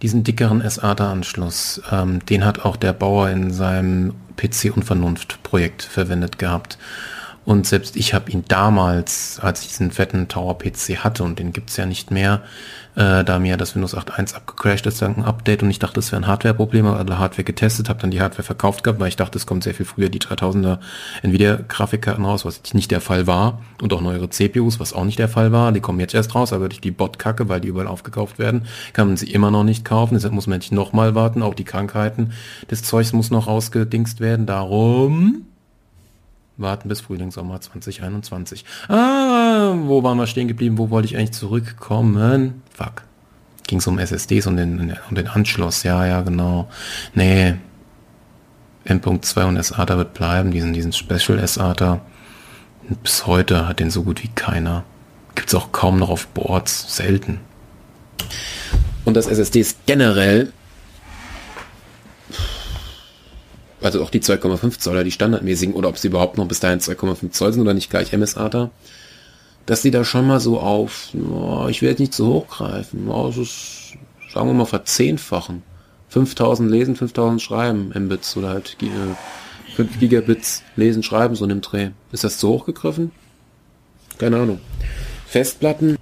Diesen 0.03 0.23
dickeren 0.23 0.63
SATA-Anschluss, 0.69 1.83
ähm, 1.91 2.25
den 2.27 2.45
hat 2.45 2.65
auch 2.65 2.77
der 2.77 2.93
Bauer 2.93 3.31
in 3.31 3.51
seinem 3.51 4.15
PC-Unvernunft-Projekt 4.37 5.83
verwendet 5.83 6.39
gehabt. 6.39 6.79
Und 7.49 7.67
selbst 7.67 7.97
ich 7.97 8.13
habe 8.13 8.31
ihn 8.31 8.45
damals, 8.47 9.41
als 9.41 9.63
ich 9.63 9.69
diesen 9.69 9.91
fetten 9.91 10.29
Tower-PC 10.29 10.99
hatte, 10.99 11.25
und 11.25 11.39
den 11.39 11.55
gibt's 11.55 11.79
ja 11.79 11.87
nicht 11.87 12.11
mehr, 12.11 12.43
äh, 12.95 13.25
da 13.25 13.39
mir 13.39 13.57
das 13.57 13.75
Windows 13.75 13.97
8.1 13.97 14.35
abgecrashed 14.35 14.85
ist, 14.85 15.01
dank 15.01 15.17
ein 15.17 15.25
Update 15.25 15.63
und 15.63 15.71
ich 15.71 15.79
dachte, 15.79 15.99
es 15.99 16.13
wäre 16.13 16.21
ein 16.21 16.27
Hardware-Problem, 16.27 16.85
aber 16.85 16.99
alle 16.99 17.19
Hardware 17.19 17.45
getestet, 17.45 17.89
habe 17.89 18.03
dann 18.03 18.11
die 18.11 18.21
Hardware 18.21 18.43
verkauft 18.43 18.85
gehabt, 18.85 19.01
weil 19.01 19.09
ich 19.09 19.17
dachte, 19.17 19.39
es 19.39 19.47
kommt 19.47 19.65
sehr 19.65 19.73
viel 19.73 19.87
früher 19.87 20.11
die 20.11 20.19
3000er 20.19 20.79
Nvidia-Grafikkarten 21.23 22.23
raus, 22.23 22.45
was 22.45 22.61
nicht 22.75 22.91
der 22.91 23.01
Fall 23.01 23.27
war. 23.27 23.63
Und 23.81 23.95
auch 23.95 24.03
neuere 24.03 24.29
CPUs, 24.29 24.79
was 24.79 24.93
auch 24.93 25.07
nicht 25.07 25.19
der 25.19 25.31
Fall 25.31 25.51
war. 25.51 25.73
Die 25.73 25.81
kommen 25.81 26.01
jetzt 26.01 26.13
erst 26.13 26.35
raus, 26.35 26.53
aber 26.53 26.69
durch 26.69 26.83
die 26.83 26.91
Bot-Kacke, 26.91 27.49
weil 27.49 27.63
die 27.63 27.69
überall 27.69 27.89
aufgekauft 27.89 28.39
werden, 28.39 28.67
kann 28.93 29.09
man 29.09 29.17
sie 29.17 29.33
immer 29.33 29.51
noch 29.51 29.65
nicht 29.65 29.87
kaufen. 29.87 30.13
Deshalb 30.17 30.35
muss 30.35 30.49
man 30.49 30.59
nicht 30.59 30.73
nochmal 30.73 31.15
warten. 31.15 31.41
Auch 31.41 31.55
die 31.55 31.65
Krankheiten 31.65 32.33
des 32.71 32.83
Zeugs 32.83 33.15
muss 33.15 33.31
noch 33.31 33.47
ausgedingst 33.47 34.21
werden. 34.21 34.45
Darum 34.45 35.47
Warten 36.59 36.89
bis 36.89 37.01
Frühling, 37.01 37.31
Sommer 37.31 37.61
2021. 37.61 38.65
Ah, 38.89 39.75
wo 39.85 40.03
waren 40.03 40.19
wir 40.19 40.27
stehen 40.27 40.49
geblieben? 40.49 40.77
Wo 40.77 40.91
wollte 40.91 41.07
ich 41.07 41.17
eigentlich 41.17 41.33
zurückkommen? 41.33 42.63
Fuck. 42.75 43.05
Ging 43.69 43.79
es 43.79 43.87
um 43.87 43.99
SSDs 43.99 44.47
und 44.47 44.57
den, 44.57 44.97
um 45.09 45.15
den 45.15 45.29
Anschluss. 45.29 45.85
Ja, 45.85 46.05
ja, 46.05 46.23
genau. 46.23 46.69
Nee. 47.15 47.55
M.2 48.85 49.45
und 49.45 49.63
SATA 49.63 49.97
wird 49.99 50.15
bleiben. 50.15 50.51
Diesen, 50.51 50.73
diesen 50.73 50.93
Special 50.93 51.47
SATA. 51.47 52.01
Bis 53.03 53.27
heute 53.27 53.69
hat 53.69 53.79
den 53.79 53.91
so 53.91 54.03
gut 54.03 54.23
wie 54.23 54.29
keiner. 54.29 54.85
Gibt 55.35 55.49
es 55.49 55.55
auch 55.55 55.71
kaum 55.71 55.99
noch 55.99 56.09
auf 56.11 56.27
Boards. 56.29 56.97
Selten. 56.97 57.41
Und 59.05 59.15
das 59.15 59.27
SSDs 59.27 59.77
generell 59.87 60.53
also 63.81 64.03
auch 64.03 64.11
die 64.11 64.21
2,5 64.21 64.79
Zoller, 64.79 65.05
die 65.05 65.11
standardmäßigen, 65.11 65.75
oder 65.75 65.89
ob 65.89 65.99
sie 65.99 66.09
überhaupt 66.09 66.37
noch 66.37 66.47
bis 66.47 66.61
dahin 66.61 66.81
2,5 66.81 67.31
Zoll 67.31 67.53
sind 67.53 67.63
oder 67.63 67.75
nicht 67.75 67.91
gleich 67.91 68.13
MSATA, 68.13 68.71
dass 69.67 69.83
sie 69.83 69.91
da 69.91 70.05
schon 70.05 70.27
mal 70.27 70.41
so 70.41 70.61
auf, 70.61 71.09
oh, 71.15 71.67
ich 71.69 71.83
werde 71.83 72.03
nicht 72.03 72.15
zu 72.15 72.27
hoch 72.27 72.49
greifen, 72.49 73.09
oh, 73.09 73.29
es 73.29 73.37
ist, 73.37 73.99
sagen 74.33 74.49
wir 74.49 74.55
mal, 74.55 74.65
verzehnfachen. 74.65 75.63
5000 76.09 76.71
lesen, 76.71 76.97
5000 76.97 77.43
schreiben, 77.43 77.93
Mbits 77.95 78.37
oder 78.37 78.49
halt 78.49 78.77
5 79.77 79.99
Gigabits 80.01 80.63
lesen, 80.75 81.03
schreiben, 81.03 81.35
so 81.35 81.45
in 81.45 81.51
dem 81.51 81.61
Dreh. 81.61 81.91
Ist 82.13 82.25
das 82.25 82.39
zu 82.39 82.49
hoch 82.49 82.65
gegriffen? 82.65 83.13
Keine 84.17 84.39
Ahnung. 84.39 84.61
Festplatten. 85.27 85.99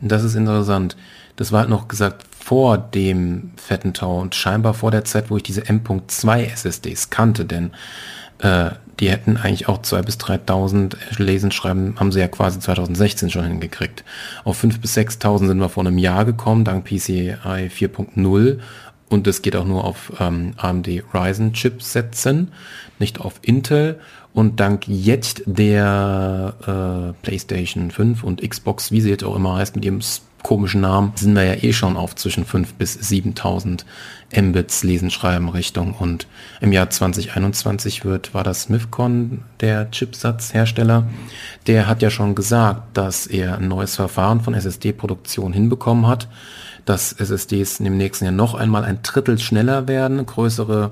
Das 0.00 0.24
ist 0.24 0.34
interessant. 0.34 0.96
Das 1.36 1.52
war 1.52 1.60
halt 1.60 1.68
noch 1.68 1.88
gesagt 1.88 2.24
vor 2.44 2.76
dem 2.76 3.52
fetten 3.56 3.94
Tau 3.94 4.20
und 4.20 4.34
scheinbar 4.34 4.74
vor 4.74 4.90
der 4.90 5.06
Zeit, 5.06 5.30
wo 5.30 5.38
ich 5.38 5.42
diese 5.42 5.66
M.2 5.66 6.44
SSDs 6.52 7.08
kannte, 7.08 7.46
denn 7.46 7.70
äh, 8.40 8.72
die 9.00 9.10
hätten 9.10 9.38
eigentlich 9.38 9.66
auch 9.66 9.78
2.000 9.78 10.02
bis 10.02 10.16
3.000 10.18 11.22
Lesen, 11.22 11.50
Schreiben, 11.52 11.94
haben 11.98 12.12
sie 12.12 12.20
ja 12.20 12.28
quasi 12.28 12.60
2016 12.60 13.30
schon 13.30 13.46
hingekriegt. 13.46 14.04
Auf 14.44 14.62
5.000 14.62 14.80
bis 14.82 14.94
6.000 14.94 15.46
sind 15.46 15.58
wir 15.58 15.70
vor 15.70 15.86
einem 15.86 15.96
Jahr 15.96 16.26
gekommen, 16.26 16.66
dank 16.66 16.84
PCI 16.84 17.34
4.0 17.42 18.58
und 19.08 19.26
es 19.26 19.40
geht 19.40 19.56
auch 19.56 19.64
nur 19.64 19.84
auf 19.84 20.12
ähm, 20.20 20.52
AMD 20.58 21.02
Ryzen 21.14 21.54
Chipsätzen, 21.54 22.52
nicht 22.98 23.22
auf 23.22 23.40
Intel. 23.40 24.00
Und 24.34 24.58
dank 24.58 24.88
jetzt 24.88 25.44
der 25.46 26.54
äh, 26.66 27.24
PlayStation 27.24 27.92
5 27.92 28.24
und 28.24 28.42
Xbox, 28.42 28.90
wie 28.90 29.00
sie 29.00 29.10
jetzt 29.10 29.22
auch 29.22 29.36
immer 29.36 29.54
heißt, 29.54 29.76
mit 29.76 29.84
ihrem 29.84 30.00
komischen 30.42 30.80
Namen, 30.80 31.12
sind 31.14 31.34
wir 31.34 31.44
ja 31.44 31.54
eh 31.62 31.72
schon 31.72 31.96
auf 31.96 32.16
zwischen 32.16 32.44
5 32.44 32.74
bis 32.74 32.94
7000 32.94 33.86
Mbits 34.36 34.82
Lesen, 34.82 35.10
Schreiben 35.10 35.48
Richtung. 35.48 35.94
Und 35.94 36.26
im 36.60 36.72
Jahr 36.72 36.90
2021 36.90 38.04
wird, 38.04 38.34
war 38.34 38.42
das 38.42 38.62
Smithcon, 38.62 39.42
der 39.60 39.88
Chipsatzhersteller, 39.92 41.06
der 41.68 41.86
hat 41.86 42.02
ja 42.02 42.10
schon 42.10 42.34
gesagt, 42.34 42.96
dass 42.96 43.28
er 43.28 43.58
ein 43.58 43.68
neues 43.68 43.94
Verfahren 43.94 44.40
von 44.40 44.54
SSD-Produktion 44.54 45.52
hinbekommen 45.52 46.08
hat, 46.08 46.28
dass 46.84 47.12
SSDs 47.12 47.78
im 47.78 47.96
nächsten 47.96 48.24
Jahr 48.24 48.34
noch 48.34 48.56
einmal 48.56 48.84
ein 48.84 48.98
Drittel 49.04 49.38
schneller 49.38 49.86
werden, 49.86 50.26
größere 50.26 50.90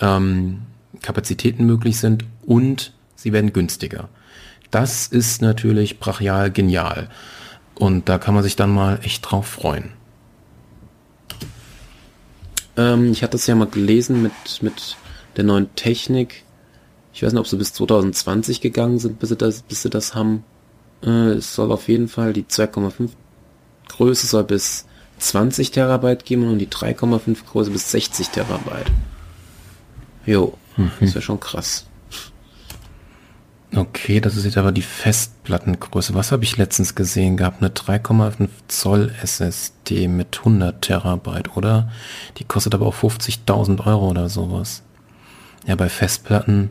ähm, 0.00 0.60
Kapazitäten 1.02 1.64
möglich 1.66 1.98
sind 1.98 2.24
und 2.44 2.92
sie 3.14 3.32
werden 3.32 3.52
günstiger. 3.52 4.08
Das 4.70 5.06
ist 5.06 5.40
natürlich 5.42 5.98
brachial 5.98 6.50
genial. 6.50 7.08
Und 7.74 8.08
da 8.08 8.18
kann 8.18 8.34
man 8.34 8.42
sich 8.42 8.56
dann 8.56 8.70
mal 8.70 9.00
echt 9.02 9.30
drauf 9.30 9.46
freuen. 9.46 9.92
Ähm, 12.76 13.12
ich 13.12 13.22
hatte 13.22 13.36
es 13.36 13.46
ja 13.46 13.54
mal 13.54 13.68
gelesen 13.68 14.22
mit, 14.22 14.32
mit 14.62 14.96
der 15.36 15.44
neuen 15.44 15.74
Technik. 15.74 16.44
Ich 17.12 17.22
weiß 17.22 17.32
nicht, 17.32 17.40
ob 17.40 17.46
sie 17.46 17.56
bis 17.56 17.72
2020 17.72 18.60
gegangen 18.60 18.98
sind, 18.98 19.18
bis 19.18 19.30
sie 19.30 19.36
das, 19.36 19.62
bis 19.62 19.82
sie 19.82 19.90
das 19.90 20.14
haben. 20.14 20.44
Äh, 21.02 21.32
es 21.32 21.54
soll 21.54 21.72
auf 21.72 21.88
jeden 21.88 22.08
Fall 22.08 22.32
die 22.32 22.44
2,5 22.44 23.10
Größe 23.88 24.26
soll 24.26 24.44
bis 24.44 24.86
20 25.18 25.70
Terabyte 25.70 26.24
geben 26.24 26.48
und 26.48 26.58
die 26.58 26.68
3,5 26.68 27.44
Größe 27.50 27.70
bis 27.70 27.90
60 27.90 28.28
Terabyte. 28.28 28.90
Jo, 30.26 30.56
mhm. 30.78 30.90
das 31.00 31.14
wäre 31.14 31.22
schon 31.22 31.40
krass. 31.40 31.86
Okay, 33.74 34.20
das 34.20 34.36
ist 34.36 34.44
jetzt 34.44 34.56
aber 34.56 34.72
die 34.72 34.82
Festplattengröße. 34.82 36.14
Was 36.14 36.32
habe 36.32 36.42
ich 36.42 36.56
letztens 36.56 36.94
gesehen 36.94 37.36
gehabt? 37.36 37.62
Eine 37.62 37.70
3,5 37.70 38.48
Zoll 38.66 39.12
SSD 39.22 40.08
mit 40.08 40.38
100 40.38 40.80
Terabyte, 40.80 41.54
oder? 41.54 41.90
Die 42.38 42.44
kostet 42.44 42.74
aber 42.74 42.86
auch 42.86 42.94
50.000 42.94 43.84
Euro 43.86 44.08
oder 44.08 44.30
sowas. 44.30 44.82
Ja, 45.66 45.76
bei 45.76 45.90
Festplatten, 45.90 46.70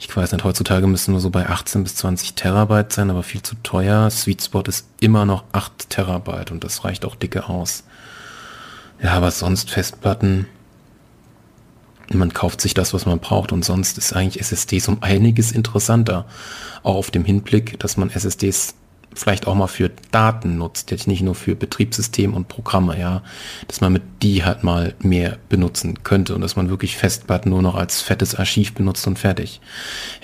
ich 0.00 0.14
weiß 0.14 0.32
nicht, 0.32 0.42
heutzutage 0.42 0.88
müssen 0.88 1.12
nur 1.12 1.20
so 1.20 1.30
bei 1.30 1.48
18 1.48 1.84
bis 1.84 1.94
20 1.94 2.34
Terabyte 2.34 2.92
sein, 2.92 3.08
aber 3.08 3.22
viel 3.22 3.42
zu 3.42 3.54
teuer. 3.62 4.10
Sweet 4.10 4.42
Spot 4.42 4.62
ist 4.62 4.88
immer 4.98 5.24
noch 5.24 5.44
8 5.52 5.88
Terabyte 5.88 6.50
und 6.50 6.64
das 6.64 6.84
reicht 6.84 7.04
auch 7.04 7.14
dicke 7.14 7.48
aus. 7.48 7.84
Ja, 9.00 9.12
aber 9.12 9.30
sonst 9.30 9.70
Festplatten, 9.70 10.46
man 12.18 12.32
kauft 12.32 12.60
sich 12.60 12.74
das, 12.74 12.94
was 12.94 13.06
man 13.06 13.18
braucht 13.18 13.52
und 13.52 13.64
sonst 13.64 13.98
ist 13.98 14.12
eigentlich 14.12 14.40
SSDs 14.40 14.88
um 14.88 15.02
einiges 15.02 15.52
interessanter. 15.52 16.26
Auch 16.82 16.96
auf 16.96 17.10
dem 17.10 17.24
Hinblick, 17.24 17.78
dass 17.78 17.96
man 17.96 18.10
SSDs 18.10 18.74
vielleicht 19.14 19.46
auch 19.46 19.54
mal 19.54 19.66
für 19.66 19.90
Daten 20.10 20.56
nutzt, 20.56 20.90
jetzt 20.90 21.06
nicht 21.06 21.22
nur 21.22 21.34
für 21.34 21.54
Betriebssystem 21.54 22.34
und 22.34 22.48
Programme, 22.48 22.98
ja, 22.98 23.22
dass 23.68 23.80
man 23.80 23.92
mit 23.92 24.02
die 24.22 24.44
halt 24.44 24.64
mal 24.64 24.94
mehr 25.00 25.38
benutzen 25.48 26.02
könnte 26.02 26.34
und 26.34 26.40
dass 26.40 26.56
man 26.56 26.70
wirklich 26.70 26.96
Festplatten 26.96 27.50
nur 27.50 27.62
noch 27.62 27.74
als 27.74 28.00
fettes 28.00 28.34
Archiv 28.34 28.74
benutzt 28.74 29.06
und 29.06 29.18
fertig. 29.18 29.60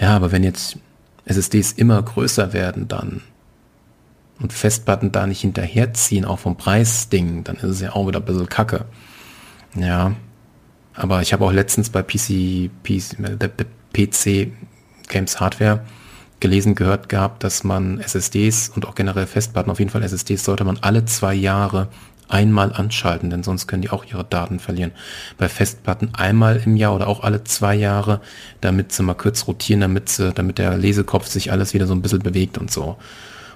Ja, 0.00 0.16
aber 0.16 0.32
wenn 0.32 0.44
jetzt 0.44 0.78
SSDs 1.26 1.72
immer 1.72 2.02
größer 2.02 2.52
werden 2.52 2.88
dann 2.88 3.22
und 4.40 4.52
Festplatten 4.52 5.12
da 5.12 5.26
nicht 5.26 5.40
hinterherziehen, 5.40 6.24
auch 6.24 6.38
vom 6.38 6.56
Preisding, 6.56 7.44
dann 7.44 7.56
ist 7.56 7.64
es 7.64 7.80
ja 7.80 7.92
auch 7.92 8.06
wieder 8.06 8.20
ein 8.20 8.24
bisschen 8.24 8.48
kacke. 8.48 8.86
Ja, 9.74 10.12
aber 10.98 11.22
ich 11.22 11.32
habe 11.32 11.44
auch 11.44 11.52
letztens 11.52 11.90
bei 11.90 12.02
PC, 12.02 12.70
PC, 12.82 13.16
PC 13.92 14.50
Games 15.08 15.40
Hardware 15.40 15.84
gelesen, 16.40 16.74
gehört 16.74 17.08
gehabt, 17.08 17.44
dass 17.44 17.64
man 17.64 18.00
SSDs 18.00 18.70
und 18.70 18.86
auch 18.86 18.94
generell 18.94 19.26
Festplatten, 19.26 19.70
auf 19.70 19.78
jeden 19.78 19.90
Fall 19.90 20.02
SSDs, 20.02 20.44
sollte 20.44 20.64
man 20.64 20.78
alle 20.80 21.04
zwei 21.04 21.34
Jahre 21.34 21.88
einmal 22.28 22.72
anschalten, 22.72 23.30
denn 23.30 23.42
sonst 23.42 23.66
können 23.68 23.82
die 23.82 23.90
auch 23.90 24.04
ihre 24.04 24.24
Daten 24.24 24.58
verlieren. 24.58 24.92
Bei 25.38 25.48
Festplatten 25.48 26.14
einmal 26.14 26.60
im 26.64 26.76
Jahr 26.76 26.94
oder 26.94 27.06
auch 27.06 27.22
alle 27.22 27.44
zwei 27.44 27.74
Jahre, 27.74 28.20
damit 28.60 28.92
sie 28.92 29.02
mal 29.02 29.14
kurz 29.14 29.46
rotieren, 29.46 29.80
damit 29.80 30.08
sie, 30.08 30.32
damit 30.32 30.58
der 30.58 30.76
Lesekopf 30.76 31.26
sich 31.26 31.52
alles 31.52 31.74
wieder 31.74 31.86
so 31.86 31.94
ein 31.94 32.02
bisschen 32.02 32.20
bewegt 32.20 32.58
und 32.58 32.70
so. 32.70 32.98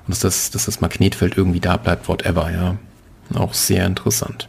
Und 0.06 0.10
dass 0.10 0.20
das, 0.20 0.50
dass 0.50 0.66
das 0.66 0.80
Magnetfeld 0.80 1.36
irgendwie 1.36 1.60
da 1.60 1.76
bleibt, 1.76 2.08
whatever, 2.08 2.50
ja. 2.50 2.76
Auch 3.34 3.54
sehr 3.54 3.86
interessant. 3.86 4.48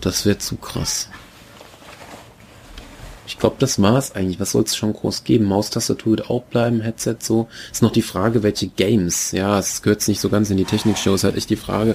Das 0.00 0.26
wäre 0.26 0.38
zu 0.38 0.56
krass. 0.56 1.08
Ich 3.32 3.38
glaube, 3.38 3.56
das 3.58 3.80
war's 3.80 4.14
eigentlich. 4.14 4.38
Was 4.40 4.50
soll 4.50 4.64
es 4.64 4.76
schon 4.76 4.92
groß 4.92 5.24
geben? 5.24 5.46
Maustastatur 5.46 6.18
wird 6.18 6.28
auch 6.28 6.42
bleiben, 6.42 6.82
Headset 6.82 7.16
so. 7.20 7.48
Ist 7.72 7.82
noch 7.82 7.90
die 7.90 8.02
Frage, 8.02 8.42
welche 8.42 8.68
Games. 8.68 9.32
Ja, 9.32 9.58
es 9.58 9.80
gehört 9.80 10.06
nicht 10.06 10.20
so 10.20 10.28
ganz 10.28 10.50
in 10.50 10.58
die 10.58 10.66
Technik-Show. 10.66 11.14
Ist 11.14 11.24
halt 11.24 11.38
echt 11.38 11.48
die 11.48 11.56
Frage, 11.56 11.94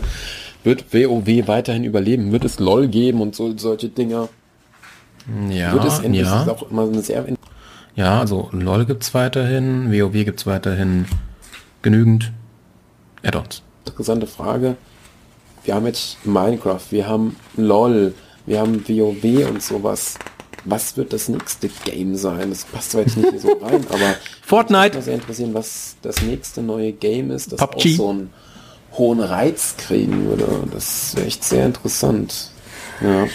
wird 0.63 0.91
WoW 0.91 1.47
weiterhin 1.47 1.83
überleben? 1.83 2.31
Wird 2.31 2.43
es 2.43 2.57
LOL 2.57 2.87
geben 2.87 3.21
und 3.21 3.35
so, 3.35 3.55
solche 3.55 3.87
Dinger? 3.87 4.29
Ja, 5.51 5.73
wird 5.73 5.85
es 5.85 5.99
endlich, 5.99 6.25
ja. 6.25 6.47
Auch 6.47 6.71
immer 6.71 6.83
eine 6.83 7.03
sehr 7.03 7.23
ja, 7.95 8.19
also 8.19 8.49
LOL 8.51 8.85
gibt's 8.85 9.13
weiterhin, 9.13 9.91
WoW 9.91 10.11
gibt's 10.11 10.47
weiterhin 10.47 11.05
genügend 11.83 12.31
Add-ons. 13.23 13.61
Interessante 13.85 14.25
Frage. 14.25 14.75
Wir 15.65 15.75
haben 15.75 15.85
jetzt 15.85 16.25
Minecraft, 16.25 16.81
wir 16.89 17.07
haben 17.07 17.35
LOL, 17.55 18.13
wir 18.47 18.59
haben 18.59 18.87
WoW 18.87 19.49
und 19.49 19.61
sowas 19.61 20.17
was 20.65 20.97
wird 20.97 21.13
das 21.13 21.29
nächste 21.29 21.69
Game 21.69 22.15
sein? 22.15 22.49
Das 22.49 22.65
passt 22.65 22.91
zwar 22.91 23.01
jetzt 23.01 23.17
nicht 23.17 23.39
so 23.41 23.49
rein, 23.61 23.85
aber 23.89 24.15
Fortnite. 24.41 24.95
Mich 24.95 25.05
sehr 25.05 25.15
interessieren, 25.15 25.53
was 25.53 25.95
das 26.01 26.21
nächste 26.21 26.61
neue 26.61 26.91
Game 26.91 27.31
ist, 27.31 27.51
das 27.51 27.59
PUBG. 27.59 27.93
auch 27.93 27.97
so 27.97 28.09
einen 28.09 28.33
hohen 28.93 29.19
Reiz 29.19 29.75
kriegen 29.77 30.25
würde. 30.25 30.47
Das 30.71 31.15
wäre 31.15 31.27
echt 31.27 31.43
sehr 31.43 31.65
interessant. 31.65 32.51
Ja. 33.01 33.27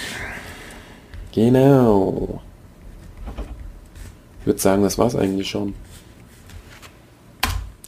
Genau. 1.34 2.42
Ich 4.40 4.46
würde 4.46 4.60
sagen, 4.60 4.82
das 4.82 4.98
war's 4.98 5.14
eigentlich 5.14 5.48
schon. 5.48 5.74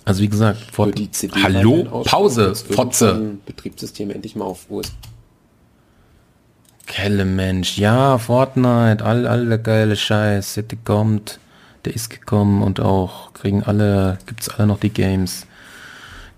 Also 0.05 0.23
wie 0.23 0.29
gesagt, 0.29 0.61
CD 1.13 1.43
Hallo, 1.43 2.03
Pause, 2.05 2.55
Fotze. 2.55 3.39
Betriebssystem 3.47 4.11
endlich 4.11 4.37
mal 4.37 4.45
auf 4.45 4.67
USB 4.69 4.93
Kelle 6.95 7.25
Mensch, 7.25 7.77
ja, 7.77 8.19
Fortnite, 8.19 9.05
all, 9.05 9.27
alle 9.27 9.59
geile 9.59 9.97
Scheiß, 9.97 10.55
der 10.55 10.65
kommt, 10.85 11.41
der 11.85 11.97
ist 11.97 12.09
gekommen 12.09 12.63
und 12.63 12.79
auch 12.79 13.33
kriegen 13.33 13.65
alle, 13.65 14.19
gibt's 14.27 14.49
alle 14.49 14.69
noch 14.69 14.79
die 14.79 14.91
Games. 14.91 15.45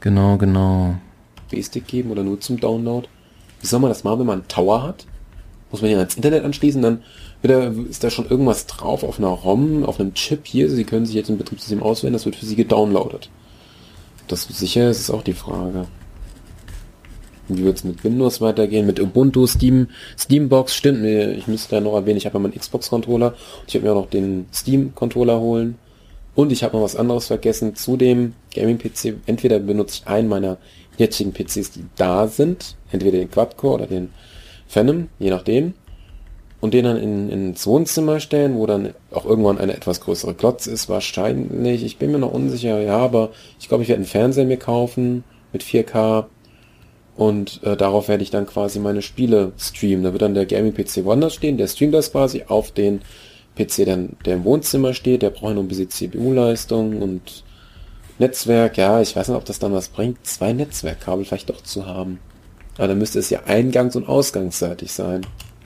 Genau, 0.01 0.39
genau. 0.39 0.97
B-Stick 1.51 1.87
geben 1.87 2.11
oder 2.11 2.23
nur 2.23 2.41
zum 2.41 2.59
Download? 2.59 3.07
Wie 3.61 3.67
soll 3.67 3.81
man 3.81 3.91
das 3.91 4.03
machen, 4.03 4.21
wenn 4.21 4.27
man 4.27 4.39
einen 4.39 4.49
Tower 4.49 4.83
hat? 4.83 5.05
Muss 5.71 5.83
man 5.83 5.91
ihn 5.91 5.99
ans 5.99 6.15
Internet 6.15 6.43
anschließen, 6.43 6.81
dann 6.81 7.03
Entweder 7.43 7.71
ist 7.91 8.03
da 8.03 8.09
schon 8.09 8.29
irgendwas 8.29 8.67
drauf 8.67 9.05
auf 9.05 9.19
einer 9.19 9.29
ROM, 9.29 9.85
auf 9.85 10.01
einem 10.01 10.15
Chip 10.15 10.47
hier, 10.47 10.71
Sie 10.71 10.85
können 10.85 11.05
sich 11.05 11.15
jetzt 11.15 11.29
ein 11.29 11.37
Betriebssystem 11.37 11.83
auswählen, 11.83 12.15
das 12.15 12.25
wird 12.25 12.37
für 12.37 12.47
Sie 12.47 12.57
gedownloadet. 12.57 13.29
Das 14.27 14.45
sicher 14.45 14.89
ist, 14.89 15.01
ist 15.01 15.11
auch 15.11 15.23
die 15.23 15.35
Frage. 15.35 15.87
Wie 17.49 17.65
wird 17.65 17.79
es 17.79 17.85
mit 17.85 18.03
Windows 18.05 18.41
weitergehen? 18.41 18.87
Mit 18.87 19.01
Ubuntu, 19.01 19.47
Steam, 19.47 19.89
Steambox, 20.19 20.75
stimmt, 20.75 21.05
ich 21.05 21.47
müsste 21.47 21.77
ja 21.77 21.81
noch 21.81 21.95
erwähnen, 21.95 22.19
ich 22.19 22.27
habe 22.27 22.37
ja 22.37 22.41
meinen 22.41 22.59
Xbox-Controller. 22.59 23.35
Ich 23.67 23.75
habe 23.75 23.85
mir 23.85 23.93
auch 23.93 24.03
noch 24.03 24.11
den 24.11 24.47
Steam-Controller 24.53 25.41
holen. 25.41 25.79
Und 26.35 26.53
ich 26.53 26.63
habe 26.63 26.77
noch 26.77 26.85
was 26.85 26.97
anderes 26.97 27.27
vergessen. 27.29 27.75
Zu 27.77 27.97
dem 27.97 28.35
Gaming-PC, 28.55 29.15
entweder 29.27 29.59
benutze 29.59 30.01
ich 30.03 30.09
einen 30.09 30.29
meiner 30.29 30.59
jetzigen 30.99 31.33
PCs, 31.33 31.73
die 31.73 31.85
da 31.97 32.29
sind, 32.29 32.77
entweder 32.91 33.19
den 33.19 33.31
Quad-Core 33.31 33.75
oder 33.75 33.87
den 33.87 34.11
Phantom, 34.69 35.09
je 35.19 35.31
nachdem, 35.31 35.75
und 36.61 36.75
den 36.75 36.85
dann 36.85 36.97
in, 36.97 37.31
ins 37.31 37.67
Wohnzimmer 37.67 38.21
stellen, 38.21 38.57
wo 38.57 38.67
dann 38.67 38.95
auch 39.13 39.25
irgendwann 39.25 39.59
eine 39.59 39.77
etwas 39.77 40.01
größere 40.01 40.35
Klotz 40.35 40.67
ist, 40.67 40.89
wahrscheinlich. 40.89 41.85
Ich 41.85 41.99
bin 41.99 42.13
mir 42.13 42.19
noch 42.19 42.33
unsicher, 42.33 42.81
ja, 42.81 42.99
aber 42.99 43.31
ich 43.61 43.69
glaube, 43.69 43.83
ich 43.83 43.89
werde 43.89 44.01
einen 44.01 44.09
Fernseher 44.09 44.47
mir 44.47 44.57
kaufen 44.57 45.25
mit 45.53 45.63
4K 45.63 46.25
und 47.17 47.63
äh, 47.63 47.77
darauf 47.77 48.09
werde 48.09 48.23
ich 48.23 48.31
dann 48.31 48.47
quasi 48.47 48.79
meine 48.79 49.03
Spiele 49.03 49.53
streamen. 49.59 50.05
Da 50.05 50.13
wird 50.13 50.23
dann 50.23 50.35
der 50.35 50.47
Gaming-PC 50.47 51.05
woanders 51.05 51.35
stehen, 51.35 51.57
der 51.57 51.67
streamt 51.67 51.95
das 51.95 52.13
quasi 52.13 52.45
auf 52.47 52.73
den 52.73 53.01
PC, 53.57 53.87
der, 53.87 53.99
der 54.25 54.35
im 54.35 54.45
Wohnzimmer 54.45 54.93
steht. 54.93 55.23
Der 55.23 55.31
braucht 55.31 55.55
noch 55.55 55.63
ein 55.63 55.69
bisschen 55.69 55.89
CPU-Leistung 55.89 57.01
und 57.01 57.43
Netzwerk. 58.19 58.77
Ja, 58.77 59.01
ich 59.01 59.17
weiß 59.17 59.29
nicht, 59.29 59.37
ob 59.37 59.47
das 59.47 59.59
dann 59.59 59.73
was 59.73 59.89
bringt, 59.89 60.27
zwei 60.27 60.53
Netzwerkkabel 60.53 61.25
vielleicht 61.25 61.49
doch 61.49 61.63
zu 61.63 61.87
haben. 61.87 62.19
Aber 62.77 62.89
dann 62.89 62.99
müsste 62.99 63.19
es 63.19 63.31
ja 63.31 63.41
eingangs- 63.47 63.97
und 63.97 64.07
ausgangsseitig 64.07 64.93
sein. 64.93 65.23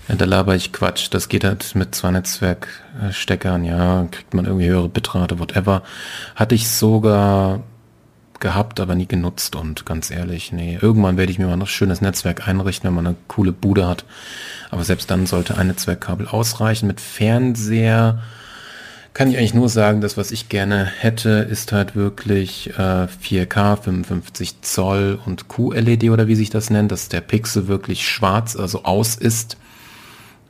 Ja, 0.09 0.15
da 0.15 0.25
laber 0.25 0.55
ich 0.55 0.73
Quatsch. 0.73 1.09
Das 1.11 1.29
geht 1.29 1.43
halt 1.43 1.75
mit 1.75 1.97
zwei 1.97 2.13
Netzwerksteckern, 2.13 3.65
ja, 3.65 4.07
kriegt 4.11 4.35
man 4.35 4.45
irgendwie 4.45 4.69
höhere 4.69 4.89
Bitrate, 4.89 5.41
whatever. 5.41 5.83
Hatte 6.37 6.55
ich 6.55 6.69
sogar 6.69 7.65
gehabt, 8.41 8.81
aber 8.81 8.95
nie 8.95 9.07
genutzt 9.07 9.55
und 9.55 9.87
ganz 9.87 10.11
ehrlich, 10.11 10.53
nee, 10.53 10.79
irgendwann 10.81 11.17
werde 11.17 11.31
ich 11.31 11.39
mir 11.39 11.47
mal 11.47 11.57
noch 11.57 11.69
schönes 11.69 12.01
Netzwerk 12.01 12.49
einrichten, 12.49 12.89
wenn 12.89 12.95
man 12.95 13.07
eine 13.07 13.17
coole 13.29 13.53
Bude 13.53 13.87
hat. 13.87 14.05
Aber 14.71 14.85
selbst 14.85 15.11
dann 15.11 15.27
sollte 15.27 15.57
ein 15.59 15.69
Netzwerkkabel 15.69 16.27
ausreichen. 16.27 16.87
Mit 16.87 17.01
Fernseher 17.01 18.21
kann 19.13 19.31
ich 19.31 19.37
eigentlich 19.37 19.55
nur 19.55 19.69
sagen, 19.69 20.01
das, 20.01 20.17
was 20.17 20.31
ich 20.31 20.49
gerne 20.49 20.85
hätte, 20.85 21.31
ist 21.31 21.73
halt 21.73 21.97
wirklich 21.97 22.71
äh, 22.79 23.07
4K, 23.07 23.77
55 23.77 24.63
Zoll 24.63 25.19
und 25.27 25.49
QLED 25.49 26.11
oder 26.11 26.27
wie 26.27 26.37
sich 26.37 26.51
das 26.51 26.71
nennt, 26.71 26.93
dass 26.93 27.09
der 27.09 27.21
Pixel 27.21 27.69
wirklich 27.69 28.09
schwarz, 28.09 28.57
also 28.57 28.85
aus 28.85 29.17
ist. 29.17 29.57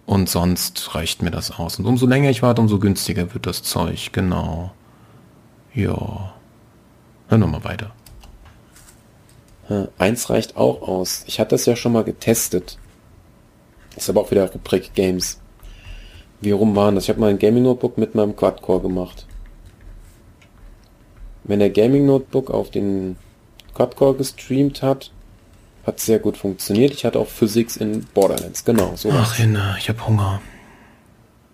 Und 0.06 0.28
sonst 0.28 0.94
reicht 0.94 1.23
mir 1.23 1.30
das 1.30 1.52
aus. 1.52 1.78
Und 1.78 1.87
umso 1.87 2.06
länger 2.06 2.30
ich 2.30 2.42
warte, 2.42 2.61
umso 2.61 2.78
günstiger 2.78 3.32
wird 3.32 3.47
das 3.47 3.62
Zeug. 3.62 4.11
Genau. 4.12 4.73
Ja. 5.73 6.32
Hören 7.30 7.42
wir 7.42 7.46
mal 7.46 7.62
weiter. 7.62 7.92
Ja, 9.68 9.87
eins 9.99 10.30
reicht 10.30 10.56
auch 10.56 10.82
aus. 10.82 11.22
Ich 11.28 11.38
hatte 11.38 11.50
das 11.50 11.64
ja 11.64 11.76
schon 11.76 11.92
mal 11.92 12.02
getestet. 12.02 12.76
Ist 13.96 14.10
aber 14.10 14.20
auch 14.20 14.32
wieder 14.32 14.50
Rubrik 14.50 14.94
Games. 14.94 15.40
Wie 16.40 16.50
rum 16.50 16.75
waren 16.75 16.96
das? 16.96 17.04
Ich 17.04 17.10
habe 17.10 17.20
mal 17.20 17.30
ein 17.30 17.38
Gaming 17.38 17.62
Notebook 17.62 17.99
mit 17.99 18.16
meinem 18.16 18.34
Quad-Core 18.34 18.82
gemacht. 18.82 19.26
Wenn 21.44 21.60
der 21.60 21.70
Gaming 21.70 22.04
Notebook 22.04 22.50
auf 22.50 22.70
den 22.70 23.16
Quad-Core 23.75 24.16
gestreamt 24.16 24.82
hat, 24.82 25.12
hat 25.87 26.00
sehr 26.00 26.18
gut 26.18 26.37
funktioniert. 26.37 26.92
Ich 26.92 27.04
hatte 27.04 27.20
auch 27.20 27.28
Physics 27.28 27.76
in 27.76 28.06
Borderlands. 28.12 28.64
Genau, 28.64 28.96
so 28.96 29.08
Ach, 29.12 29.37
Hinne, 29.37 29.76
ich 29.78 29.88
habe 29.88 30.04
Hunger. 30.04 30.42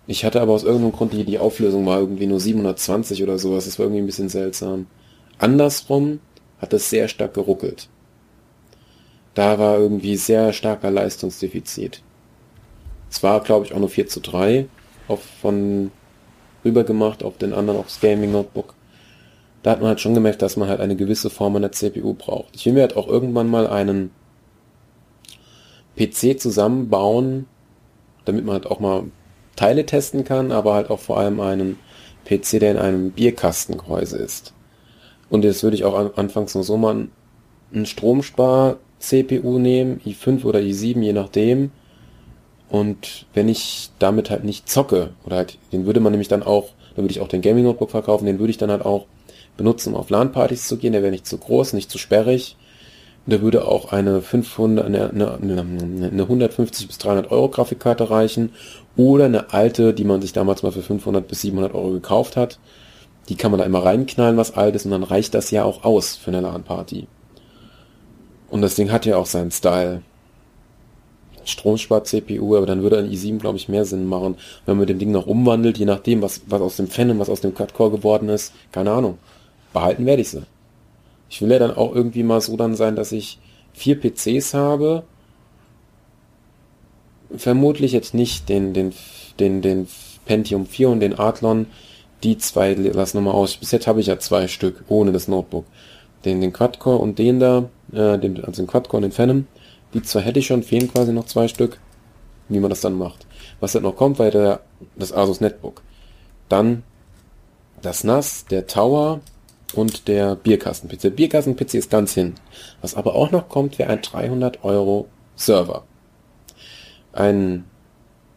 Ich 0.06 0.25
hatte 0.25 0.40
aber 0.40 0.52
aus 0.52 0.64
irgendeinem 0.64 0.92
Grund, 0.92 1.12
die, 1.12 1.25
die 1.25 1.38
Auflösung 1.38 1.85
war 1.85 1.99
irgendwie 1.99 2.26
nur 2.26 2.40
720 2.40 3.23
oder 3.23 3.38
sowas. 3.38 3.66
Das 3.66 3.78
war 3.78 3.85
irgendwie 3.85 4.02
ein 4.02 4.06
bisschen 4.06 4.30
seltsam. 4.30 4.87
Andersrum 5.38 6.21
hat 6.59 6.73
es 6.73 6.90
sehr 6.90 7.09
stark 7.09 7.35
geruckelt. 7.35 7.88
Da 9.35 9.59
war 9.59 9.76
irgendwie 9.76 10.16
sehr 10.16 10.52
starker 10.52 10.90
Leistungsdefizit. 10.90 12.02
Es 13.11 13.22
war, 13.22 13.40
glaube 13.40 13.66
ich, 13.66 13.75
auch 13.75 13.79
nur 13.79 13.90
4 13.90 14.07
zu 14.07 14.20
3 14.20 14.66
auf, 15.09 15.22
von 15.42 15.90
rüber 16.64 16.85
gemacht 16.85 17.22
auf 17.22 17.37
den 17.37 17.53
anderen, 17.53 17.79
aufs 17.79 18.01
Gaming 18.01 18.33
Notebook. 18.33 18.75
Da 19.62 19.72
hat 19.72 19.81
man 19.81 19.88
halt 19.88 20.01
schon 20.01 20.14
gemerkt, 20.14 20.42
dass 20.42 20.57
man 20.57 20.68
halt 20.68 20.81
eine 20.81 20.96
gewisse 20.96 21.29
Form 21.29 21.57
an 21.57 21.62
der 21.62 21.72
CPU 21.72 22.14
braucht. 22.14 22.55
Ich 22.55 22.64
will 22.64 22.72
mir 22.72 22.83
halt 22.83 22.96
auch 22.96 23.09
irgendwann 23.09 23.49
mal 23.49 23.66
einen 23.66 24.11
PC 25.99 26.40
zusammenbauen, 26.40 27.46
damit 28.25 28.44
man 28.44 28.55
halt 28.55 28.66
auch 28.66 28.81
mal 28.81 29.05
Teile 29.55 29.87
testen 29.87 30.25
kann, 30.25 30.53
aber 30.53 30.75
halt 30.75 30.90
auch 30.90 31.01
vor 31.01 31.18
allem 31.18 31.40
einen 31.40 31.79
PC, 32.27 32.61
der 32.61 32.72
in 32.72 32.79
einem 32.79 33.11
Bierkastengehäuse 33.11 34.18
ist. 34.18 34.53
Und 35.29 35.45
jetzt 35.45 35.62
würde 35.62 35.77
ich 35.77 35.85
auch 35.85 35.95
an, 35.95 36.11
anfangs 36.17 36.55
nur 36.55 36.65
so 36.65 36.77
mal 36.77 37.09
einen 37.73 37.87
Stromspar-CPU 37.87 39.59
nehmen, 39.59 40.01
i5 40.07 40.45
oder 40.45 40.61
i7, 40.61 41.01
je 41.01 41.12
nachdem. 41.12 41.71
Und 42.69 43.27
wenn 43.35 43.49
ich 43.49 43.91
damit 43.99 44.31
halt 44.31 44.45
nicht 44.45 44.69
zocke, 44.69 45.11
oder 45.25 45.37
halt, 45.37 45.59
den 45.73 45.87
würde 45.87 46.01
man 46.01 46.12
nämlich 46.12 46.29
dann 46.29 46.43
auch, 46.43 46.71
dann 46.95 47.05
würde 47.05 47.12
ich 47.12 47.21
auch 47.21 47.29
den 47.29 47.43
Gaming 47.43 47.65
Notebook 47.65 47.91
verkaufen, 47.91 48.27
den 48.27 48.39
würde 48.39 48.51
ich 48.51 48.59
dann 48.59 48.71
halt 48.71 48.85
auch 48.85 49.07
benutzen, 49.57 49.95
um 49.95 50.01
auf 50.01 50.11
LAN-Partys 50.11 50.67
zu 50.67 50.77
gehen, 50.77 50.93
der 50.93 51.03
wäre 51.03 51.12
nicht 51.12 51.27
zu 51.27 51.39
groß, 51.39 51.73
nicht 51.73 51.91
zu 51.91 51.99
sperrig. 51.99 52.57
Und 53.25 53.33
der 53.33 53.43
würde 53.43 53.67
auch 53.67 53.93
eine 53.93 54.23
500, 54.23 54.87
eine, 54.87 55.11
eine, 55.11 55.61
eine 55.61 56.23
150 56.23 56.87
bis 56.87 56.99
300 56.99 57.33
Euro 57.33 57.49
Grafikkarte 57.49 58.09
reichen 58.11 58.53
oder 58.97 59.25
eine 59.25 59.53
alte, 59.53 59.95
die 59.95 60.05
man 60.05 60.23
sich 60.23 60.33
damals 60.33 60.62
mal 60.62 60.71
für 60.71 60.83
500 60.83 61.27
bis 61.27 61.41
700 61.41 61.75
Euro 61.75 61.91
gekauft 61.91 62.37
hat 62.37 62.59
die 63.29 63.37
kann 63.37 63.51
man 63.51 63.59
da 63.59 63.67
immer 63.67 63.85
reinknallen, 63.85 64.37
was 64.37 64.55
alt 64.55 64.77
ist, 64.77 64.85
und 64.85 64.93
dann 64.93 65.03
reicht 65.03 65.35
das 65.35 65.51
ja 65.51 65.65
auch 65.65 65.85
aus 65.85 66.17
für 66.17 66.31
eine 66.31 66.41
LAN-Party. 66.41 67.07
Und 68.49 68.62
das 68.62 68.77
Ding 68.77 68.93
hat 68.93 69.07
ja 69.07 69.17
auch 69.17 69.27
seinen 69.27 69.51
Style. 69.51 70.03
Stromspar-CPU, 71.45 72.57
aber 72.57 72.67
dann 72.67 72.83
würde 72.83 72.99
ein 72.99 73.11
i7, 73.11 73.39
glaube 73.39 73.57
ich, 73.57 73.69
mehr 73.69 73.85
Sinn 73.85 74.07
machen. 74.07 74.37
Wenn 74.65 74.79
man 74.79 74.87
den 74.87 74.99
Ding 74.99 75.12
noch 75.12 75.27
umwandelt, 75.27 75.79
je 75.79 75.85
nachdem, 75.85 76.23
was, 76.23 76.43
was 76.47 76.61
aus 76.61 76.77
dem 76.77 76.89
Fan 76.89 77.11
und 77.11 77.19
was 77.19 77.31
aus 77.31 77.41
dem 77.41 77.55
Quad-Core 77.55 77.93
geworden 77.93 78.29
ist, 78.29 78.53
keine 78.73 78.91
Ahnung. 78.91 79.19
Behalten 79.73 80.07
werde 80.07 80.23
ich 80.23 80.31
sie. 80.31 80.43
Ich 81.29 81.41
will 81.41 81.51
ja 81.51 81.59
dann 81.59 81.77
auch 81.77 81.95
irgendwie 81.95 82.23
mal 82.23 82.41
so 82.41 82.57
dann 82.57 82.75
sein, 82.75 82.97
dass 82.97 83.12
ich 83.12 83.39
vier 83.73 84.01
PCs 84.01 84.55
habe. 84.55 85.05
Vermutlich 87.37 87.93
jetzt 87.93 88.15
nicht 88.15 88.49
den, 88.49 88.73
den, 88.73 88.93
den, 89.39 89.62
den 89.62 89.89
Pentium 90.25 90.67
4 90.67 90.89
und 90.91 91.01
den 91.01 91.19
Athlon, 91.19 91.67
die 92.22 92.38
zwei 92.38 92.74
lassen 92.74 93.18
wir 93.18 93.22
mal 93.22 93.33
aus. 93.33 93.57
Bis 93.57 93.70
jetzt 93.72 93.87
habe 93.87 94.00
ich 94.00 94.07
ja 94.07 94.18
zwei 94.18 94.48
Stück 94.48 94.85
ohne 94.88 95.12
das 95.12 95.29
Notebook. 95.29 95.64
Den, 96.24 96.40
den 96.40 96.52
Quad-Core 96.52 96.98
und 96.98 97.18
den 97.18 97.40
da, 97.40 97.68
äh, 97.92 98.18
den, 98.18 98.42
also 98.44 98.62
den 98.62 98.66
Quad-Core 98.66 98.98
und 98.98 99.02
den 99.02 99.12
Phantom. 99.12 99.46
Die 99.94 100.02
zwei 100.02 100.20
hätte 100.20 100.38
ich 100.38 100.46
schon, 100.46 100.62
fehlen 100.62 100.92
quasi 100.92 101.12
noch 101.12 101.26
zwei 101.26 101.48
Stück. 101.48 101.79
Wie 102.48 102.61
man 102.61 102.70
das 102.70 102.81
dann 102.81 102.94
macht. 102.94 103.26
Was 103.61 103.74
halt 103.74 103.85
noch 103.85 103.96
kommt, 103.96 104.18
weiter 104.18 104.61
das 104.96 105.12
Asus 105.12 105.40
Netbook. 105.40 105.83
Dann 106.48 106.83
das 107.83 108.05
NAS, 108.05 108.46
der 108.46 108.66
Tower 108.66 109.20
und 109.74 110.09
der 110.09 110.37
Bierkasten-PC. 110.37 111.00
Der 111.00 111.11
Bierkasten-PC 111.11 111.74
ist 111.74 111.90
ganz 111.90 112.14
hin. 112.14 112.35
Was 112.81 112.94
aber 112.94 113.14
auch 113.14 113.31
noch 113.31 113.48
kommt, 113.48 113.79
wäre 113.79 113.90
ein 113.90 114.02
300 114.02 114.64
Euro 114.64 115.09
Server. 115.35 115.85
Ein 117.12 117.64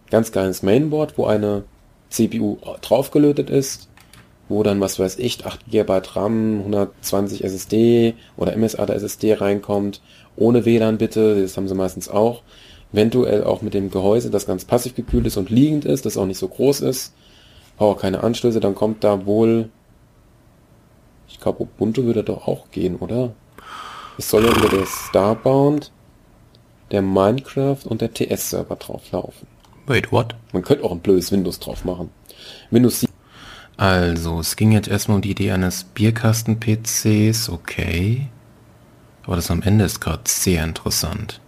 ganz 0.10 0.32
kleines 0.32 0.64
Mainboard, 0.64 1.18
wo 1.18 1.26
eine 1.26 1.64
CPU 2.10 2.58
draufgelötet 2.82 3.50
ist, 3.50 3.90
wo 4.48 4.64
dann, 4.64 4.82
was 4.82 5.00
weiß 5.00 5.20
ich, 5.20 5.46
8 5.46 5.70
GB 5.70 6.02
RAM, 6.14 6.60
120 6.60 7.44
SSD 7.44 8.16
oder 8.36 8.56
MSATA 8.58 8.94
SSD 8.94 9.36
reinkommt, 9.36 10.02
ohne 10.36 10.66
WLAN 10.66 10.98
bitte, 10.98 11.42
das 11.42 11.56
haben 11.56 11.68
sie 11.68 11.76
meistens 11.76 12.10
auch. 12.10 12.42
Eventuell 12.92 13.44
auch 13.44 13.62
mit 13.62 13.76
dem 13.76 13.92
Gehäuse, 13.92 14.32
das 14.32 14.48
ganz 14.48 14.66
passiv 14.66 14.96
gekühlt 14.96 15.28
ist 15.28 15.38
und 15.38 15.52
liegend 15.52 15.86
ist, 15.86 16.06
das 16.06 16.18
auch 16.18 16.26
nicht 16.26 16.40
so 16.40 16.48
groß 16.48 16.82
ist. 16.82 17.14
Braucht 17.78 18.02
keine 18.02 18.24
Anschlüsse, 18.24 18.60
dann 18.60 18.74
kommt 18.74 19.04
da 19.04 19.26
wohl, 19.26 19.70
ich 21.28 21.40
glaube 21.40 21.64
Ubuntu 21.64 22.04
würde 22.04 22.24
doch 22.24 22.48
auch 22.48 22.72
gehen, 22.72 22.96
oder? 22.96 23.34
Es 24.18 24.30
soll 24.30 24.46
ja 24.46 24.56
wieder 24.56 24.70
der 24.70 24.86
Starbound, 24.86 25.92
der 26.92 27.04
Minecraft 27.04 27.86
und 27.86 28.02
der 28.02 28.14
TS-Server 28.14 28.76
drauf 28.76 29.12
laufen. 29.12 29.48
Wait, 29.90 30.12
what? 30.12 30.36
Man 30.54 30.62
könnte 30.62 30.84
auch 30.84 30.92
ein 30.92 31.00
blödes 31.00 31.32
Windows 31.32 31.60
drauf 31.60 31.84
machen. 31.84 32.12
Windows 32.70 33.00
7. 33.00 33.12
Also, 33.76 34.40
es 34.40 34.56
ging 34.56 34.72
jetzt 34.72 34.88
erstmal 34.88 35.16
um 35.16 35.24
die 35.24 35.32
Idee 35.32 35.52
eines 35.52 35.84
Bierkasten-PCs, 35.84 37.50
okay. 37.50 38.28
Aber 39.24 39.36
das 39.36 39.50
am 39.50 39.64
Ende 39.64 39.86
ist 39.86 40.00
gerade 40.00 40.22
sehr 40.26 40.64
interessant. 40.64 41.42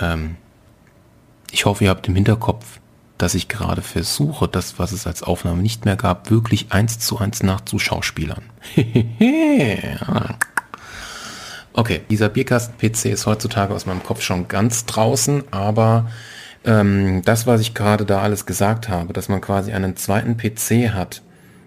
Ähm, 0.00 0.36
ich 1.50 1.66
hoffe, 1.66 1.84
ihr 1.84 1.90
habt 1.90 2.08
im 2.08 2.14
Hinterkopf, 2.14 2.80
dass 3.18 3.34
ich 3.34 3.48
gerade 3.48 3.82
versuche, 3.82 4.48
das, 4.48 4.78
was 4.78 4.92
es 4.92 5.06
als 5.06 5.22
Aufnahme 5.22 5.60
nicht 5.60 5.84
mehr 5.84 5.96
gab, 5.96 6.30
wirklich 6.30 6.72
eins 6.72 7.00
zu 7.00 7.18
eins 7.18 7.42
nachzuschauspielern. 7.42 8.44
okay, 11.74 12.00
dieser 12.08 12.30
Bierkasten-PC 12.30 13.04
ist 13.06 13.26
heutzutage 13.26 13.74
aus 13.74 13.84
meinem 13.84 14.02
Kopf 14.02 14.22
schon 14.22 14.48
ganz 14.48 14.86
draußen, 14.86 15.44
aber 15.50 16.10
ähm, 16.64 17.22
das, 17.24 17.46
was 17.46 17.60
ich 17.60 17.74
gerade 17.74 18.04
da 18.04 18.20
alles 18.20 18.46
gesagt 18.46 18.88
habe, 18.88 19.12
dass 19.12 19.28
man 19.28 19.40
quasi 19.40 19.72
einen 19.72 19.96
zweiten 19.96 20.36
PC 20.36 20.92
hat, 20.94 21.22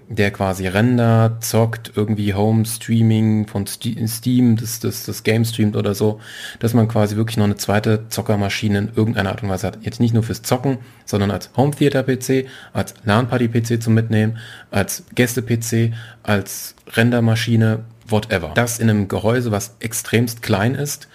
der 0.10 0.32
quasi 0.32 0.68
Render, 0.68 1.38
zockt, 1.40 1.94
irgendwie 1.96 2.34
Home 2.34 2.66
Streaming 2.66 3.48
von 3.48 3.66
Steam, 3.66 4.56
das, 4.58 4.80
das, 4.80 5.06
das 5.06 5.24
Game 5.24 5.46
streamt 5.46 5.76
oder 5.76 5.96
so, 5.96 6.20
dass 6.60 6.74
man 6.74 6.88
quasi 6.88 7.16
wirklich 7.16 7.38
noch 7.38 7.46
eine 7.46 7.56
zweite 7.56 8.08
Zockermaschine 8.10 8.78
in 8.78 8.92
irgendeiner 8.96 9.30
Art 9.30 9.44
und 9.44 9.50
Weise 9.50 9.68
hat. 9.68 9.80
Jetzt 9.82 10.00
nicht 10.00 10.14
nur 10.14 10.24
fürs 10.24 10.42
Zocken, 10.42 10.80
sondern 11.06 11.32
als 11.32 11.50
Home 11.58 11.72
Theater 11.72 12.04
PC, 12.04 12.48
als 12.74 12.94
LAN-Party 13.06 13.48
PC 13.48 13.82
zum 13.82 13.94
Mitnehmen, 13.94 14.38
als 14.72 15.04
Gäste-PC, 15.16 15.94
als 16.22 16.76
Rendermaschine, 16.92 17.80
whatever. 18.08 18.52
Das 18.54 18.80
in 18.80 18.90
einem 18.90 19.08
Gehäuse, 19.08 19.52
was 19.52 19.76
extremst 19.80 20.42
klein 20.42 20.76
ist 20.76 21.08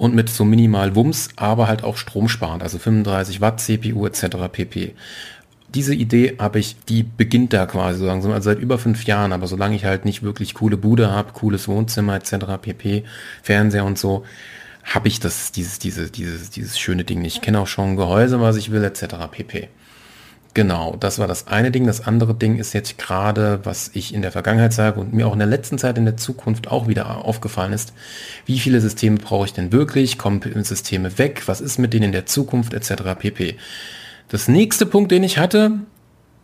und 0.00 0.14
mit 0.14 0.30
so 0.30 0.44
minimal 0.44 0.96
Wumms, 0.96 1.28
aber 1.36 1.68
halt 1.68 1.84
auch 1.84 1.98
stromsparend, 1.98 2.62
also 2.62 2.78
35 2.78 3.40
Watt 3.40 3.60
CPU 3.60 4.06
etc. 4.06 4.36
pp 4.50 4.94
diese 5.72 5.94
Idee 5.94 6.36
habe 6.40 6.58
ich, 6.58 6.74
die 6.88 7.04
beginnt 7.04 7.52
da 7.52 7.64
quasi 7.66 8.00
so 8.00 8.06
langsam, 8.06 8.32
also 8.32 8.50
seit 8.50 8.58
über 8.58 8.76
fünf 8.76 9.04
Jahren, 9.04 9.32
aber 9.32 9.46
solange 9.46 9.76
ich 9.76 9.84
halt 9.84 10.04
nicht 10.04 10.24
wirklich 10.24 10.54
coole 10.54 10.76
Bude 10.76 11.12
habe, 11.12 11.32
cooles 11.32 11.68
Wohnzimmer 11.68 12.16
etc. 12.16 12.58
pp, 12.60 13.04
Fernseher 13.42 13.84
und 13.84 13.96
so, 13.96 14.24
habe 14.82 15.06
ich 15.06 15.20
das, 15.20 15.52
dieses, 15.52 15.78
dieses, 15.78 16.10
dieses, 16.10 16.50
dieses 16.50 16.76
schöne 16.76 17.04
Ding 17.04 17.22
nicht. 17.22 17.36
Ich 17.36 17.42
kenne 17.42 17.60
auch 17.60 17.68
schon 17.68 17.94
Gehäuse, 17.94 18.40
was 18.40 18.56
ich 18.56 18.72
will, 18.72 18.82
etc. 18.82 19.14
pp. 19.30 19.68
Genau, 20.52 20.96
das 20.98 21.20
war 21.20 21.28
das 21.28 21.46
eine 21.46 21.70
Ding. 21.70 21.86
Das 21.86 22.04
andere 22.04 22.34
Ding 22.34 22.56
ist 22.58 22.72
jetzt 22.72 22.98
gerade, 22.98 23.60
was 23.62 23.90
ich 23.94 24.12
in 24.12 24.22
der 24.22 24.32
Vergangenheit 24.32 24.72
sage 24.72 24.98
und 24.98 25.12
mir 25.12 25.28
auch 25.28 25.32
in 25.32 25.38
der 25.38 25.46
letzten 25.46 25.78
Zeit 25.78 25.96
in 25.96 26.04
der 26.04 26.16
Zukunft 26.16 26.68
auch 26.68 26.88
wieder 26.88 27.24
aufgefallen 27.24 27.72
ist, 27.72 27.92
wie 28.46 28.58
viele 28.58 28.80
Systeme 28.80 29.18
brauche 29.18 29.44
ich 29.44 29.52
denn 29.52 29.70
wirklich? 29.70 30.18
Kommen 30.18 30.40
Systeme 30.64 31.18
weg? 31.18 31.44
Was 31.46 31.60
ist 31.60 31.78
mit 31.78 31.92
denen 31.92 32.06
in 32.06 32.12
der 32.12 32.26
Zukunft 32.26 32.74
etc. 32.74 33.14
pp. 33.16 33.56
Das 34.28 34.48
nächste 34.48 34.86
Punkt, 34.86 35.12
den 35.12 35.22
ich 35.22 35.38
hatte, 35.38 35.72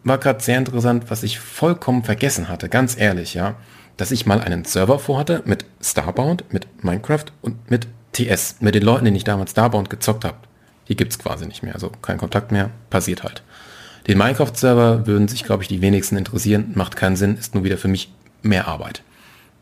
war 0.04 0.18
gerade 0.18 0.42
sehr 0.42 0.58
interessant, 0.58 1.04
was 1.08 1.24
ich 1.24 1.40
vollkommen 1.40 2.04
vergessen 2.04 2.48
hatte, 2.48 2.68
ganz 2.68 2.96
ehrlich, 2.96 3.34
ja, 3.34 3.56
dass 3.96 4.12
ich 4.12 4.24
mal 4.24 4.40
einen 4.40 4.64
Server 4.64 5.00
vorhatte 5.00 5.42
mit 5.46 5.64
Starbound, 5.80 6.44
mit 6.52 6.84
Minecraft 6.84 7.24
und 7.42 7.70
mit 7.70 7.88
TS, 8.12 8.56
mit 8.60 8.76
den 8.76 8.82
Leuten, 8.82 9.04
denen 9.04 9.16
ich 9.16 9.24
damals 9.24 9.50
Starbound 9.50 9.90
gezockt 9.90 10.24
habe. 10.24 10.36
Die 10.88 10.96
gibt's 10.96 11.18
quasi 11.18 11.46
nicht 11.46 11.64
mehr, 11.64 11.74
also 11.74 11.90
kein 12.02 12.18
Kontakt 12.18 12.52
mehr, 12.52 12.70
passiert 12.88 13.24
halt. 13.24 13.42
Den 14.06 14.18
Minecraft-Server 14.18 15.06
würden 15.06 15.28
sich, 15.28 15.44
glaube 15.44 15.62
ich, 15.62 15.68
die 15.68 15.80
wenigsten 15.80 16.16
interessieren, 16.16 16.72
macht 16.74 16.96
keinen 16.96 17.16
Sinn, 17.16 17.36
ist 17.36 17.54
nur 17.54 17.64
wieder 17.64 17.76
für 17.76 17.88
mich 17.88 18.12
mehr 18.42 18.68
Arbeit. 18.68 19.02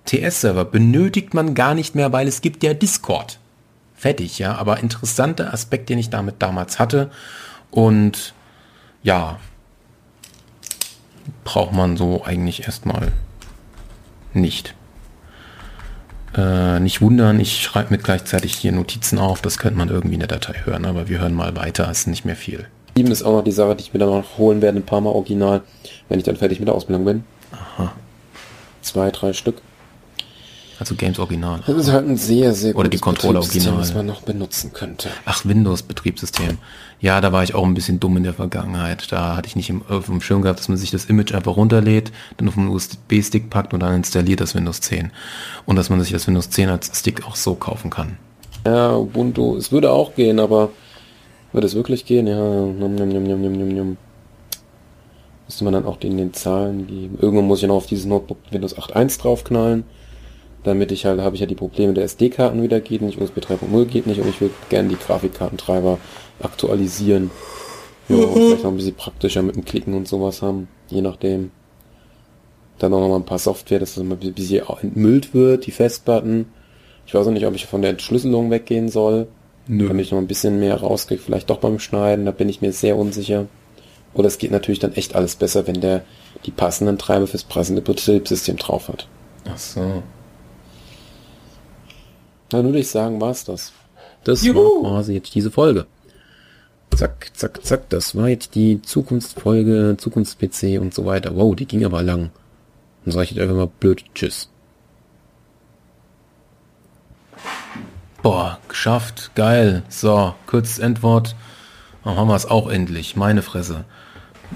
TS-Server 0.04 0.66
benötigt 0.66 1.32
man 1.32 1.54
gar 1.54 1.74
nicht 1.74 1.94
mehr, 1.94 2.12
weil 2.12 2.28
es 2.28 2.42
gibt 2.42 2.62
ja 2.62 2.74
Discord. 2.74 3.38
Fertig, 3.94 4.38
ja, 4.38 4.54
aber 4.54 4.80
interessanter 4.80 5.54
Aspekt, 5.54 5.88
den 5.88 5.98
ich 5.98 6.10
damit 6.10 6.36
damals 6.40 6.78
hatte 6.78 7.10
und 7.70 8.34
ja, 9.02 9.38
braucht 11.44 11.72
man 11.72 11.96
so 11.96 12.22
eigentlich 12.24 12.64
erstmal 12.64 13.12
nicht. 14.34 14.74
Äh, 16.36 16.80
nicht 16.80 17.00
wundern, 17.00 17.40
ich 17.40 17.62
schreibe 17.62 17.90
mit 17.90 18.04
gleichzeitig 18.04 18.54
hier 18.56 18.72
Notizen 18.72 19.18
auf, 19.18 19.40
das 19.40 19.56
könnte 19.56 19.78
man 19.78 19.88
irgendwie 19.88 20.14
in 20.14 20.20
der 20.20 20.28
Datei 20.28 20.54
hören, 20.64 20.84
aber 20.84 21.08
wir 21.08 21.20
hören 21.20 21.34
mal 21.34 21.56
weiter, 21.56 21.90
ist 21.90 22.08
nicht 22.08 22.24
mehr 22.24 22.36
viel. 22.36 22.66
7 22.96 23.10
ist 23.10 23.22
auch 23.22 23.32
noch 23.32 23.44
die 23.44 23.52
Sache, 23.52 23.74
die 23.74 23.82
ich 23.82 23.92
mir 23.92 24.00
dann 24.00 24.10
noch 24.10 24.38
holen 24.38 24.62
werde, 24.62 24.78
ein 24.78 24.86
paar 24.86 25.00
Mal 25.00 25.10
original, 25.10 25.62
wenn 26.08 26.18
ich 26.18 26.24
dann 26.24 26.36
fertig 26.36 26.60
mit 26.60 26.68
der 26.68 26.74
Ausbildung 26.74 27.04
bin. 27.04 27.24
Aha. 27.52 27.92
Zwei, 28.82 29.10
drei 29.10 29.32
Stück. 29.32 29.56
Also 30.78 30.96
Games 30.96 31.18
Original. 31.18 31.60
Das 31.66 31.76
ist 31.76 31.92
halt 31.92 32.08
ein 32.08 32.16
sehr, 32.16 32.52
sehr 32.52 32.74
Oder 32.74 32.88
die 32.88 32.98
Controller 32.98 33.40
Original. 33.40 33.78
was 33.78 33.94
man 33.94 34.06
noch 34.06 34.22
benutzen 34.22 34.72
könnte. 34.72 35.08
Ach, 35.24 35.44
Windows-Betriebssystem. 35.44 36.58
Ja, 37.00 37.20
da 37.20 37.32
war 37.32 37.44
ich 37.44 37.54
auch 37.54 37.64
ein 37.64 37.74
bisschen 37.74 38.00
dumm 38.00 38.16
in 38.16 38.24
der 38.24 38.34
Vergangenheit. 38.34 39.12
Da 39.12 39.36
hatte 39.36 39.46
ich 39.46 39.54
nicht 39.54 39.70
im, 39.70 39.82
auf 39.88 40.06
dem 40.06 40.20
Schirm 40.20 40.42
gehabt, 40.42 40.58
dass 40.58 40.68
man 40.68 40.76
sich 40.76 40.90
das 40.90 41.04
Image 41.04 41.32
einfach 41.32 41.56
runterlädt, 41.56 42.12
dann 42.36 42.48
auf 42.48 42.58
einen 42.58 42.68
USB-Stick 42.68 43.50
packt 43.50 43.72
und 43.72 43.80
dann 43.80 43.94
installiert 43.94 44.40
das 44.40 44.54
Windows 44.54 44.80
10. 44.80 45.12
Und 45.64 45.76
dass 45.76 45.90
man 45.90 46.00
sich 46.00 46.10
das 46.12 46.26
Windows 46.26 46.50
10 46.50 46.68
als 46.68 46.90
Stick 46.98 47.24
auch 47.26 47.36
so 47.36 47.54
kaufen 47.54 47.90
kann. 47.90 48.18
Ja, 48.66 48.96
Ubuntu, 48.96 49.56
es 49.56 49.70
würde 49.70 49.92
auch 49.92 50.14
gehen, 50.14 50.40
aber 50.40 50.70
würde 51.54 51.66
es 51.66 51.74
wirklich 51.74 52.04
gehen? 52.04 52.26
Ja, 52.26 52.36
num, 52.36 52.94
num, 52.94 53.08
num, 53.08 53.24
num, 53.24 53.40
num, 53.40 53.68
num. 53.68 53.96
Müsste 55.46 55.64
man 55.64 55.72
dann 55.72 55.86
auch 55.86 55.96
den, 55.96 56.16
den 56.16 56.32
Zahlen 56.32 56.86
geben. 56.86 57.18
Irgendwann 57.20 57.46
muss 57.46 57.62
ich 57.62 57.68
noch 57.68 57.76
auf 57.76 57.86
dieses 57.86 58.06
Notebook 58.06 58.38
Windows 58.50 58.76
8.1 58.76 59.20
draufknallen 59.20 59.84
damit 60.64 60.92
ich 60.92 61.04
halt, 61.04 61.20
habe 61.20 61.36
ich 61.36 61.40
ja 61.40 61.46
die 61.46 61.54
Probleme 61.54 61.92
der 61.92 62.04
SD-Karten 62.04 62.62
wieder 62.62 62.80
geht 62.80 63.02
nicht, 63.02 63.20
USB 63.20 63.38
3.0 63.38 63.84
geht 63.84 64.06
nicht 64.06 64.20
und 64.20 64.28
ich 64.28 64.40
will 64.40 64.50
gerne 64.70 64.88
die 64.88 64.96
Grafikkartentreiber 64.96 65.98
aktualisieren. 66.40 67.30
Ja, 68.08 68.16
mhm. 68.16 68.32
vielleicht 68.32 68.64
noch 68.64 68.70
ein 68.70 68.76
bisschen 68.76 68.94
praktischer 68.94 69.42
mit 69.42 69.56
dem 69.56 69.64
Klicken 69.64 69.94
und 69.94 70.08
sowas 70.08 70.42
haben, 70.42 70.68
je 70.88 71.02
nachdem. 71.02 71.52
Dann 72.78 72.92
auch 72.92 73.00
noch 73.00 73.08
mal 73.08 73.16
ein 73.16 73.24
paar 73.24 73.38
Software, 73.38 73.78
dass 73.78 73.94
das 73.94 74.02
mal 74.02 74.18
ein 74.20 74.32
bisschen 74.32 74.66
entmüllt 74.82 75.32
wird, 75.32 75.66
die 75.66 75.70
Festplatten. 75.70 76.46
Ich 77.06 77.14
weiß 77.14 77.26
auch 77.26 77.30
nicht, 77.30 77.46
ob 77.46 77.54
ich 77.54 77.66
von 77.66 77.82
der 77.82 77.92
Entschlüsselung 77.92 78.50
weggehen 78.50 78.88
soll. 78.88 79.28
Nö. 79.66 79.88
Damit 79.88 80.06
ich 80.06 80.12
noch 80.12 80.18
ein 80.18 80.26
bisschen 80.26 80.60
mehr 80.60 80.76
rauskriege, 80.76 81.22
vielleicht 81.22 81.48
doch 81.48 81.58
beim 81.58 81.78
Schneiden, 81.78 82.26
da 82.26 82.32
bin 82.32 82.48
ich 82.48 82.60
mir 82.60 82.72
sehr 82.72 82.96
unsicher. 82.96 83.46
Oder 84.12 84.28
es 84.28 84.38
geht 84.38 84.50
natürlich 84.50 84.78
dann 84.78 84.92
echt 84.92 85.14
alles 85.14 85.36
besser, 85.36 85.66
wenn 85.66 85.80
der 85.80 86.04
die 86.44 86.50
passenden 86.50 86.98
Treiber 86.98 87.26
fürs 87.26 87.44
passende 87.44 87.82
Betriebssystem 87.82 88.56
drauf 88.56 88.88
hat. 88.88 89.08
Ach 89.48 89.58
so. 89.58 90.02
Na, 92.52 92.62
nur 92.62 92.74
ich 92.74 92.88
sagen, 92.88 93.20
war's 93.20 93.44
das. 93.44 93.72
Das 94.22 94.42
Juhu. 94.42 94.84
war 94.84 94.92
quasi 94.92 95.14
jetzt 95.14 95.34
diese 95.34 95.50
Folge. 95.50 95.86
Zack, 96.94 97.30
zack, 97.34 97.64
zack, 97.64 97.88
das 97.88 98.14
war 98.14 98.28
jetzt 98.28 98.54
die 98.54 98.80
Zukunftsfolge, 98.80 99.96
Zukunfts-PC 99.98 100.78
und 100.80 100.94
so 100.94 101.04
weiter. 101.04 101.34
Wow, 101.34 101.56
die 101.56 101.66
ging 101.66 101.84
aber 101.84 102.02
lang. 102.02 102.30
Dann 103.04 103.12
sage 103.12 103.24
ich 103.24 103.30
jetzt 103.32 103.40
einfach 103.40 103.56
mal 103.56 103.70
blöd 103.80 104.04
Tschüss. 104.14 104.48
Boah, 108.24 108.58
geschafft, 108.68 109.32
geil. 109.34 109.82
So, 109.90 110.34
kurzes 110.46 110.78
Endwort. 110.78 111.36
Dann 112.04 112.16
haben 112.16 112.28
wir 112.28 112.34
es 112.34 112.46
auch 112.46 112.70
endlich. 112.70 113.16
Meine 113.16 113.42
Fresse. 113.42 113.84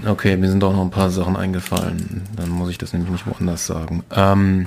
Okay, 0.07 0.37
mir 0.37 0.49
sind 0.49 0.63
auch 0.63 0.73
noch 0.73 0.81
ein 0.81 0.89
paar 0.89 1.11
Sachen 1.11 1.35
eingefallen. 1.35 2.23
Dann 2.35 2.49
muss 2.49 2.71
ich 2.71 2.79
das 2.79 2.93
nämlich 2.93 3.11
nicht 3.11 3.27
woanders 3.27 3.67
sagen. 3.67 4.03
Ähm, 4.09 4.65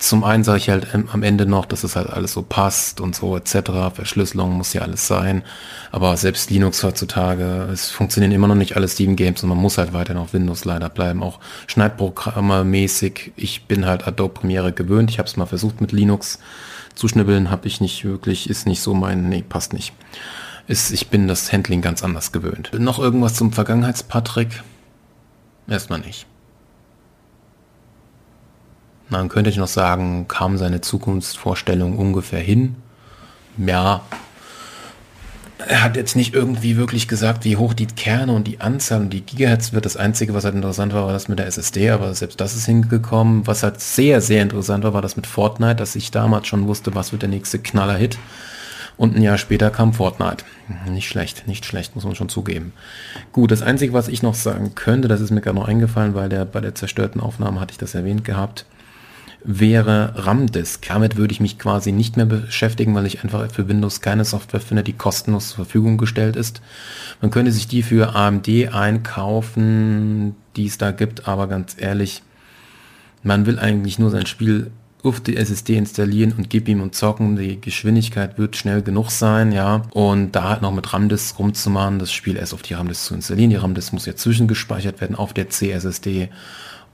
zum 0.00 0.24
einen 0.24 0.42
sage 0.42 0.58
ich 0.58 0.70
halt 0.70 0.88
am 0.92 1.22
Ende 1.22 1.46
noch, 1.46 1.66
dass 1.66 1.84
es 1.84 1.94
halt 1.94 2.10
alles 2.10 2.32
so 2.32 2.42
passt 2.42 3.00
und 3.00 3.14
so 3.14 3.36
etc. 3.36 3.94
Verschlüsselung 3.94 4.54
muss 4.54 4.72
ja 4.72 4.82
alles 4.82 5.06
sein. 5.06 5.44
Aber 5.92 6.16
selbst 6.16 6.50
Linux 6.50 6.82
heutzutage, 6.82 7.68
es 7.72 7.90
funktionieren 7.90 8.32
immer 8.32 8.48
noch 8.48 8.56
nicht 8.56 8.74
alle 8.74 8.88
Steam 8.88 9.14
Games 9.14 9.44
und 9.44 9.50
man 9.50 9.58
muss 9.58 9.78
halt 9.78 9.92
weiterhin 9.92 10.20
auf 10.20 10.32
Windows 10.32 10.64
leider 10.64 10.88
bleiben. 10.88 11.22
Auch 11.22 11.38
Schneidprogramme 11.68 12.64
mäßig. 12.64 13.34
Ich 13.36 13.66
bin 13.66 13.86
halt 13.86 14.04
Adobe 14.04 14.34
Premiere 14.34 14.72
gewöhnt. 14.72 15.12
Ich 15.12 15.20
habe 15.20 15.28
es 15.28 15.36
mal 15.36 15.46
versucht 15.46 15.80
mit 15.80 15.92
Linux 15.92 16.40
zu 16.94 17.08
schnibbeln, 17.08 17.50
habe 17.50 17.66
ich 17.66 17.80
nicht 17.80 18.04
wirklich, 18.04 18.48
ist 18.48 18.66
nicht 18.66 18.80
so 18.80 18.94
mein, 18.94 19.28
nee, 19.28 19.44
passt 19.46 19.72
nicht. 19.72 19.92
Ist, 20.66 20.90
ich 20.92 21.08
bin 21.08 21.28
das 21.28 21.52
Handling 21.52 21.82
ganz 21.82 22.02
anders 22.02 22.32
gewöhnt. 22.32 22.70
Noch 22.78 22.98
irgendwas 22.98 23.34
zum 23.34 23.52
Vergangenheitspatrick? 23.52 24.62
Erstmal 25.68 26.00
nicht. 26.00 26.26
Man 29.10 29.28
könnte 29.28 29.50
ich 29.50 29.58
noch 29.58 29.68
sagen, 29.68 30.26
kam 30.28 30.56
seine 30.56 30.80
Zukunftsvorstellung 30.80 31.98
ungefähr 31.98 32.40
hin. 32.40 32.76
Ja, 33.58 34.00
er 35.66 35.82
hat 35.82 35.96
jetzt 35.96 36.16
nicht 36.16 36.34
irgendwie 36.34 36.76
wirklich 36.76 37.08
gesagt, 37.08 37.44
wie 37.44 37.56
hoch 37.56 37.74
die 37.74 37.86
Kerne 37.86 38.32
und 38.32 38.46
die 38.46 38.60
Anzahl 38.60 39.00
und 39.00 39.10
die 39.10 39.22
Gigahertz 39.22 39.72
wird. 39.72 39.84
Das 39.84 39.96
Einzige, 39.96 40.34
was 40.34 40.44
halt 40.44 40.54
interessant 40.54 40.92
war, 40.92 41.06
war 41.06 41.12
das 41.12 41.28
mit 41.28 41.38
der 41.38 41.46
SSD, 41.46 41.90
aber 41.90 42.14
selbst 42.14 42.40
das 42.40 42.54
ist 42.54 42.66
hingekommen. 42.66 43.46
Was 43.46 43.62
halt 43.62 43.80
sehr, 43.80 44.20
sehr 44.20 44.42
interessant 44.42 44.84
war, 44.84 44.94
war 44.94 45.02
das 45.02 45.16
mit 45.16 45.26
Fortnite, 45.26 45.76
dass 45.76 45.96
ich 45.96 46.10
damals 46.10 46.46
schon 46.46 46.66
wusste, 46.66 46.94
was 46.94 47.12
wird 47.12 47.22
der 47.22 47.28
nächste 47.28 47.58
Knaller-Hit. 47.58 48.18
Und 48.96 49.16
ein 49.16 49.22
Jahr 49.22 49.38
später 49.38 49.70
kam 49.70 49.92
Fortnite. 49.92 50.44
Nicht 50.88 51.08
schlecht, 51.08 51.48
nicht 51.48 51.64
schlecht, 51.64 51.94
muss 51.96 52.04
man 52.04 52.14
schon 52.14 52.28
zugeben. 52.28 52.72
Gut, 53.32 53.50
das 53.50 53.62
Einzige, 53.62 53.92
was 53.92 54.08
ich 54.08 54.22
noch 54.22 54.34
sagen 54.34 54.74
könnte, 54.74 55.08
das 55.08 55.20
ist 55.20 55.30
mir 55.30 55.40
gerade 55.40 55.58
noch 55.58 55.66
eingefallen, 55.66 56.14
weil 56.14 56.28
der 56.28 56.44
bei 56.44 56.60
der 56.60 56.74
zerstörten 56.74 57.20
Aufnahme 57.20 57.60
hatte 57.60 57.72
ich 57.72 57.78
das 57.78 57.94
erwähnt 57.94 58.24
gehabt 58.24 58.66
wäre 59.44 60.12
RAM-Disk. 60.16 60.86
Damit 60.88 61.16
würde 61.16 61.32
ich 61.32 61.40
mich 61.40 61.58
quasi 61.58 61.92
nicht 61.92 62.16
mehr 62.16 62.26
beschäftigen, 62.26 62.94
weil 62.94 63.06
ich 63.06 63.22
einfach 63.22 63.50
für 63.52 63.68
Windows 63.68 64.00
keine 64.00 64.24
Software 64.24 64.60
finde, 64.60 64.82
die 64.82 64.94
kostenlos 64.94 65.48
zur 65.48 65.64
Verfügung 65.66 65.98
gestellt 65.98 66.34
ist. 66.34 66.62
Man 67.20 67.30
könnte 67.30 67.52
sich 67.52 67.68
die 67.68 67.82
für 67.82 68.16
AMD 68.16 68.48
einkaufen, 68.72 70.34
die 70.56 70.66
es 70.66 70.78
da 70.78 70.90
gibt, 70.90 71.28
aber 71.28 71.46
ganz 71.46 71.76
ehrlich, 71.78 72.22
man 73.22 73.46
will 73.46 73.58
eigentlich 73.58 73.98
nur 73.98 74.10
sein 74.10 74.26
Spiel 74.26 74.70
auf 75.02 75.20
die 75.20 75.36
SSD 75.36 75.76
installieren 75.76 76.32
und 76.36 76.48
gib 76.48 76.66
ihm 76.66 76.80
und 76.80 76.94
zocken. 76.94 77.36
Die 77.36 77.60
Geschwindigkeit 77.60 78.38
wird 78.38 78.56
schnell 78.56 78.80
genug 78.80 79.10
sein, 79.10 79.52
ja. 79.52 79.82
Und 79.90 80.32
da 80.32 80.48
halt 80.48 80.62
noch 80.62 80.72
mit 80.72 80.92
RAM-Disk 80.92 81.38
rumzumachen, 81.38 81.98
das 81.98 82.10
Spiel 82.10 82.36
erst 82.36 82.54
auf 82.54 82.62
die 82.62 82.72
RAM-Disk 82.72 83.04
zu 83.04 83.14
installieren. 83.14 83.50
Die 83.50 83.56
RAM-Disk 83.56 83.92
muss 83.92 84.06
ja 84.06 84.16
zwischengespeichert 84.16 85.02
werden 85.02 85.16
auf 85.16 85.34
der 85.34 85.50
CSSD 85.50 86.30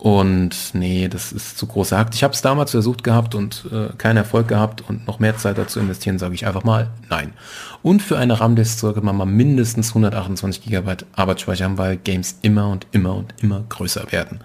Und 0.01 0.57
nee, 0.73 1.09
das 1.09 1.31
ist 1.31 1.59
zu 1.59 1.67
großer 1.67 1.99
Akt. 1.99 2.15
Ich 2.15 2.25
habe 2.25 2.33
es 2.33 2.41
damals 2.41 2.71
versucht 2.71 3.05
gehabt 3.05 3.35
und 3.35 3.67
äh, 3.71 3.91
keinen 3.99 4.17
Erfolg 4.17 4.49
gehabt 4.49 4.83
und 4.89 5.07
noch 5.07 5.19
mehr 5.19 5.37
Zeit 5.37 5.59
dazu 5.59 5.79
investieren, 5.79 6.19
sage 6.19 6.35
ich 6.35 6.47
einfach 6.47 6.65
mal 6.65 6.89
nein. 7.11 7.35
Und 7.83 8.01
für 8.01 8.17
eine 8.17 8.41
RAM-Disk 8.41 8.79
sollte 8.79 9.03
man 9.03 9.15
mal 9.15 9.27
mindestens 9.27 9.91
128 9.91 10.63
GB 10.63 11.05
Arbeitsspeicher 11.15 11.67
haben, 11.67 11.77
weil 11.77 11.99
Games 11.99 12.39
immer 12.41 12.71
und 12.71 12.87
immer 12.93 13.15
und 13.15 13.35
immer 13.43 13.63
größer 13.69 14.11
werden. 14.11 14.41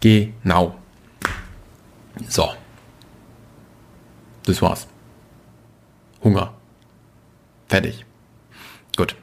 Genau. 0.00 0.74
So. 2.26 2.48
Das 4.46 4.62
war's. 4.62 4.86
Hunger. 6.24 6.54
Fertig. 7.68 8.06
Gut. 8.96 9.16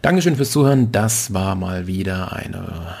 Dankeschön 0.00 0.34
fürs 0.34 0.50
Zuhören. 0.50 0.90
Das 0.90 1.32
war 1.32 1.54
mal 1.54 1.86
wieder 1.86 2.32
eine 2.32 2.96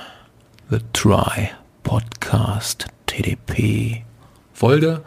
The 0.70 0.78
Try 0.92 1.50
Podcast 1.82 2.86
TDP 3.06 4.04
Folge. 4.52 5.02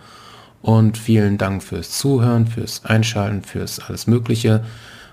Und 0.61 0.97
vielen 0.97 1.37
Dank 1.37 1.61
fürs 1.63 1.97
Zuhören, 1.97 2.47
fürs 2.47 2.85
Einschalten, 2.85 3.43
fürs 3.43 3.79
alles 3.79 4.07
Mögliche 4.07 4.65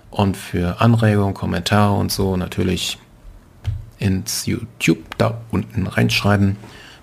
und 0.09 0.35
für 0.35 0.81
Anregungen, 0.81 1.33
Kommentare 1.33 1.93
und 1.93 2.11
so 2.11 2.37
natürlich 2.37 2.97
ins 3.99 4.45
YouTube 4.45 5.17
da 5.17 5.41
unten 5.51 5.87
reinschreiben 5.87 6.57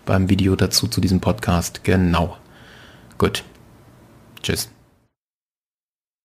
beim 0.04 0.28
Video 0.28 0.56
dazu 0.56 0.88
zu 0.88 1.00
diesem 1.00 1.20
Podcast. 1.20 1.84
Genau. 1.84 2.36
Gut. 3.18 3.44
Tschüss. 4.42 4.70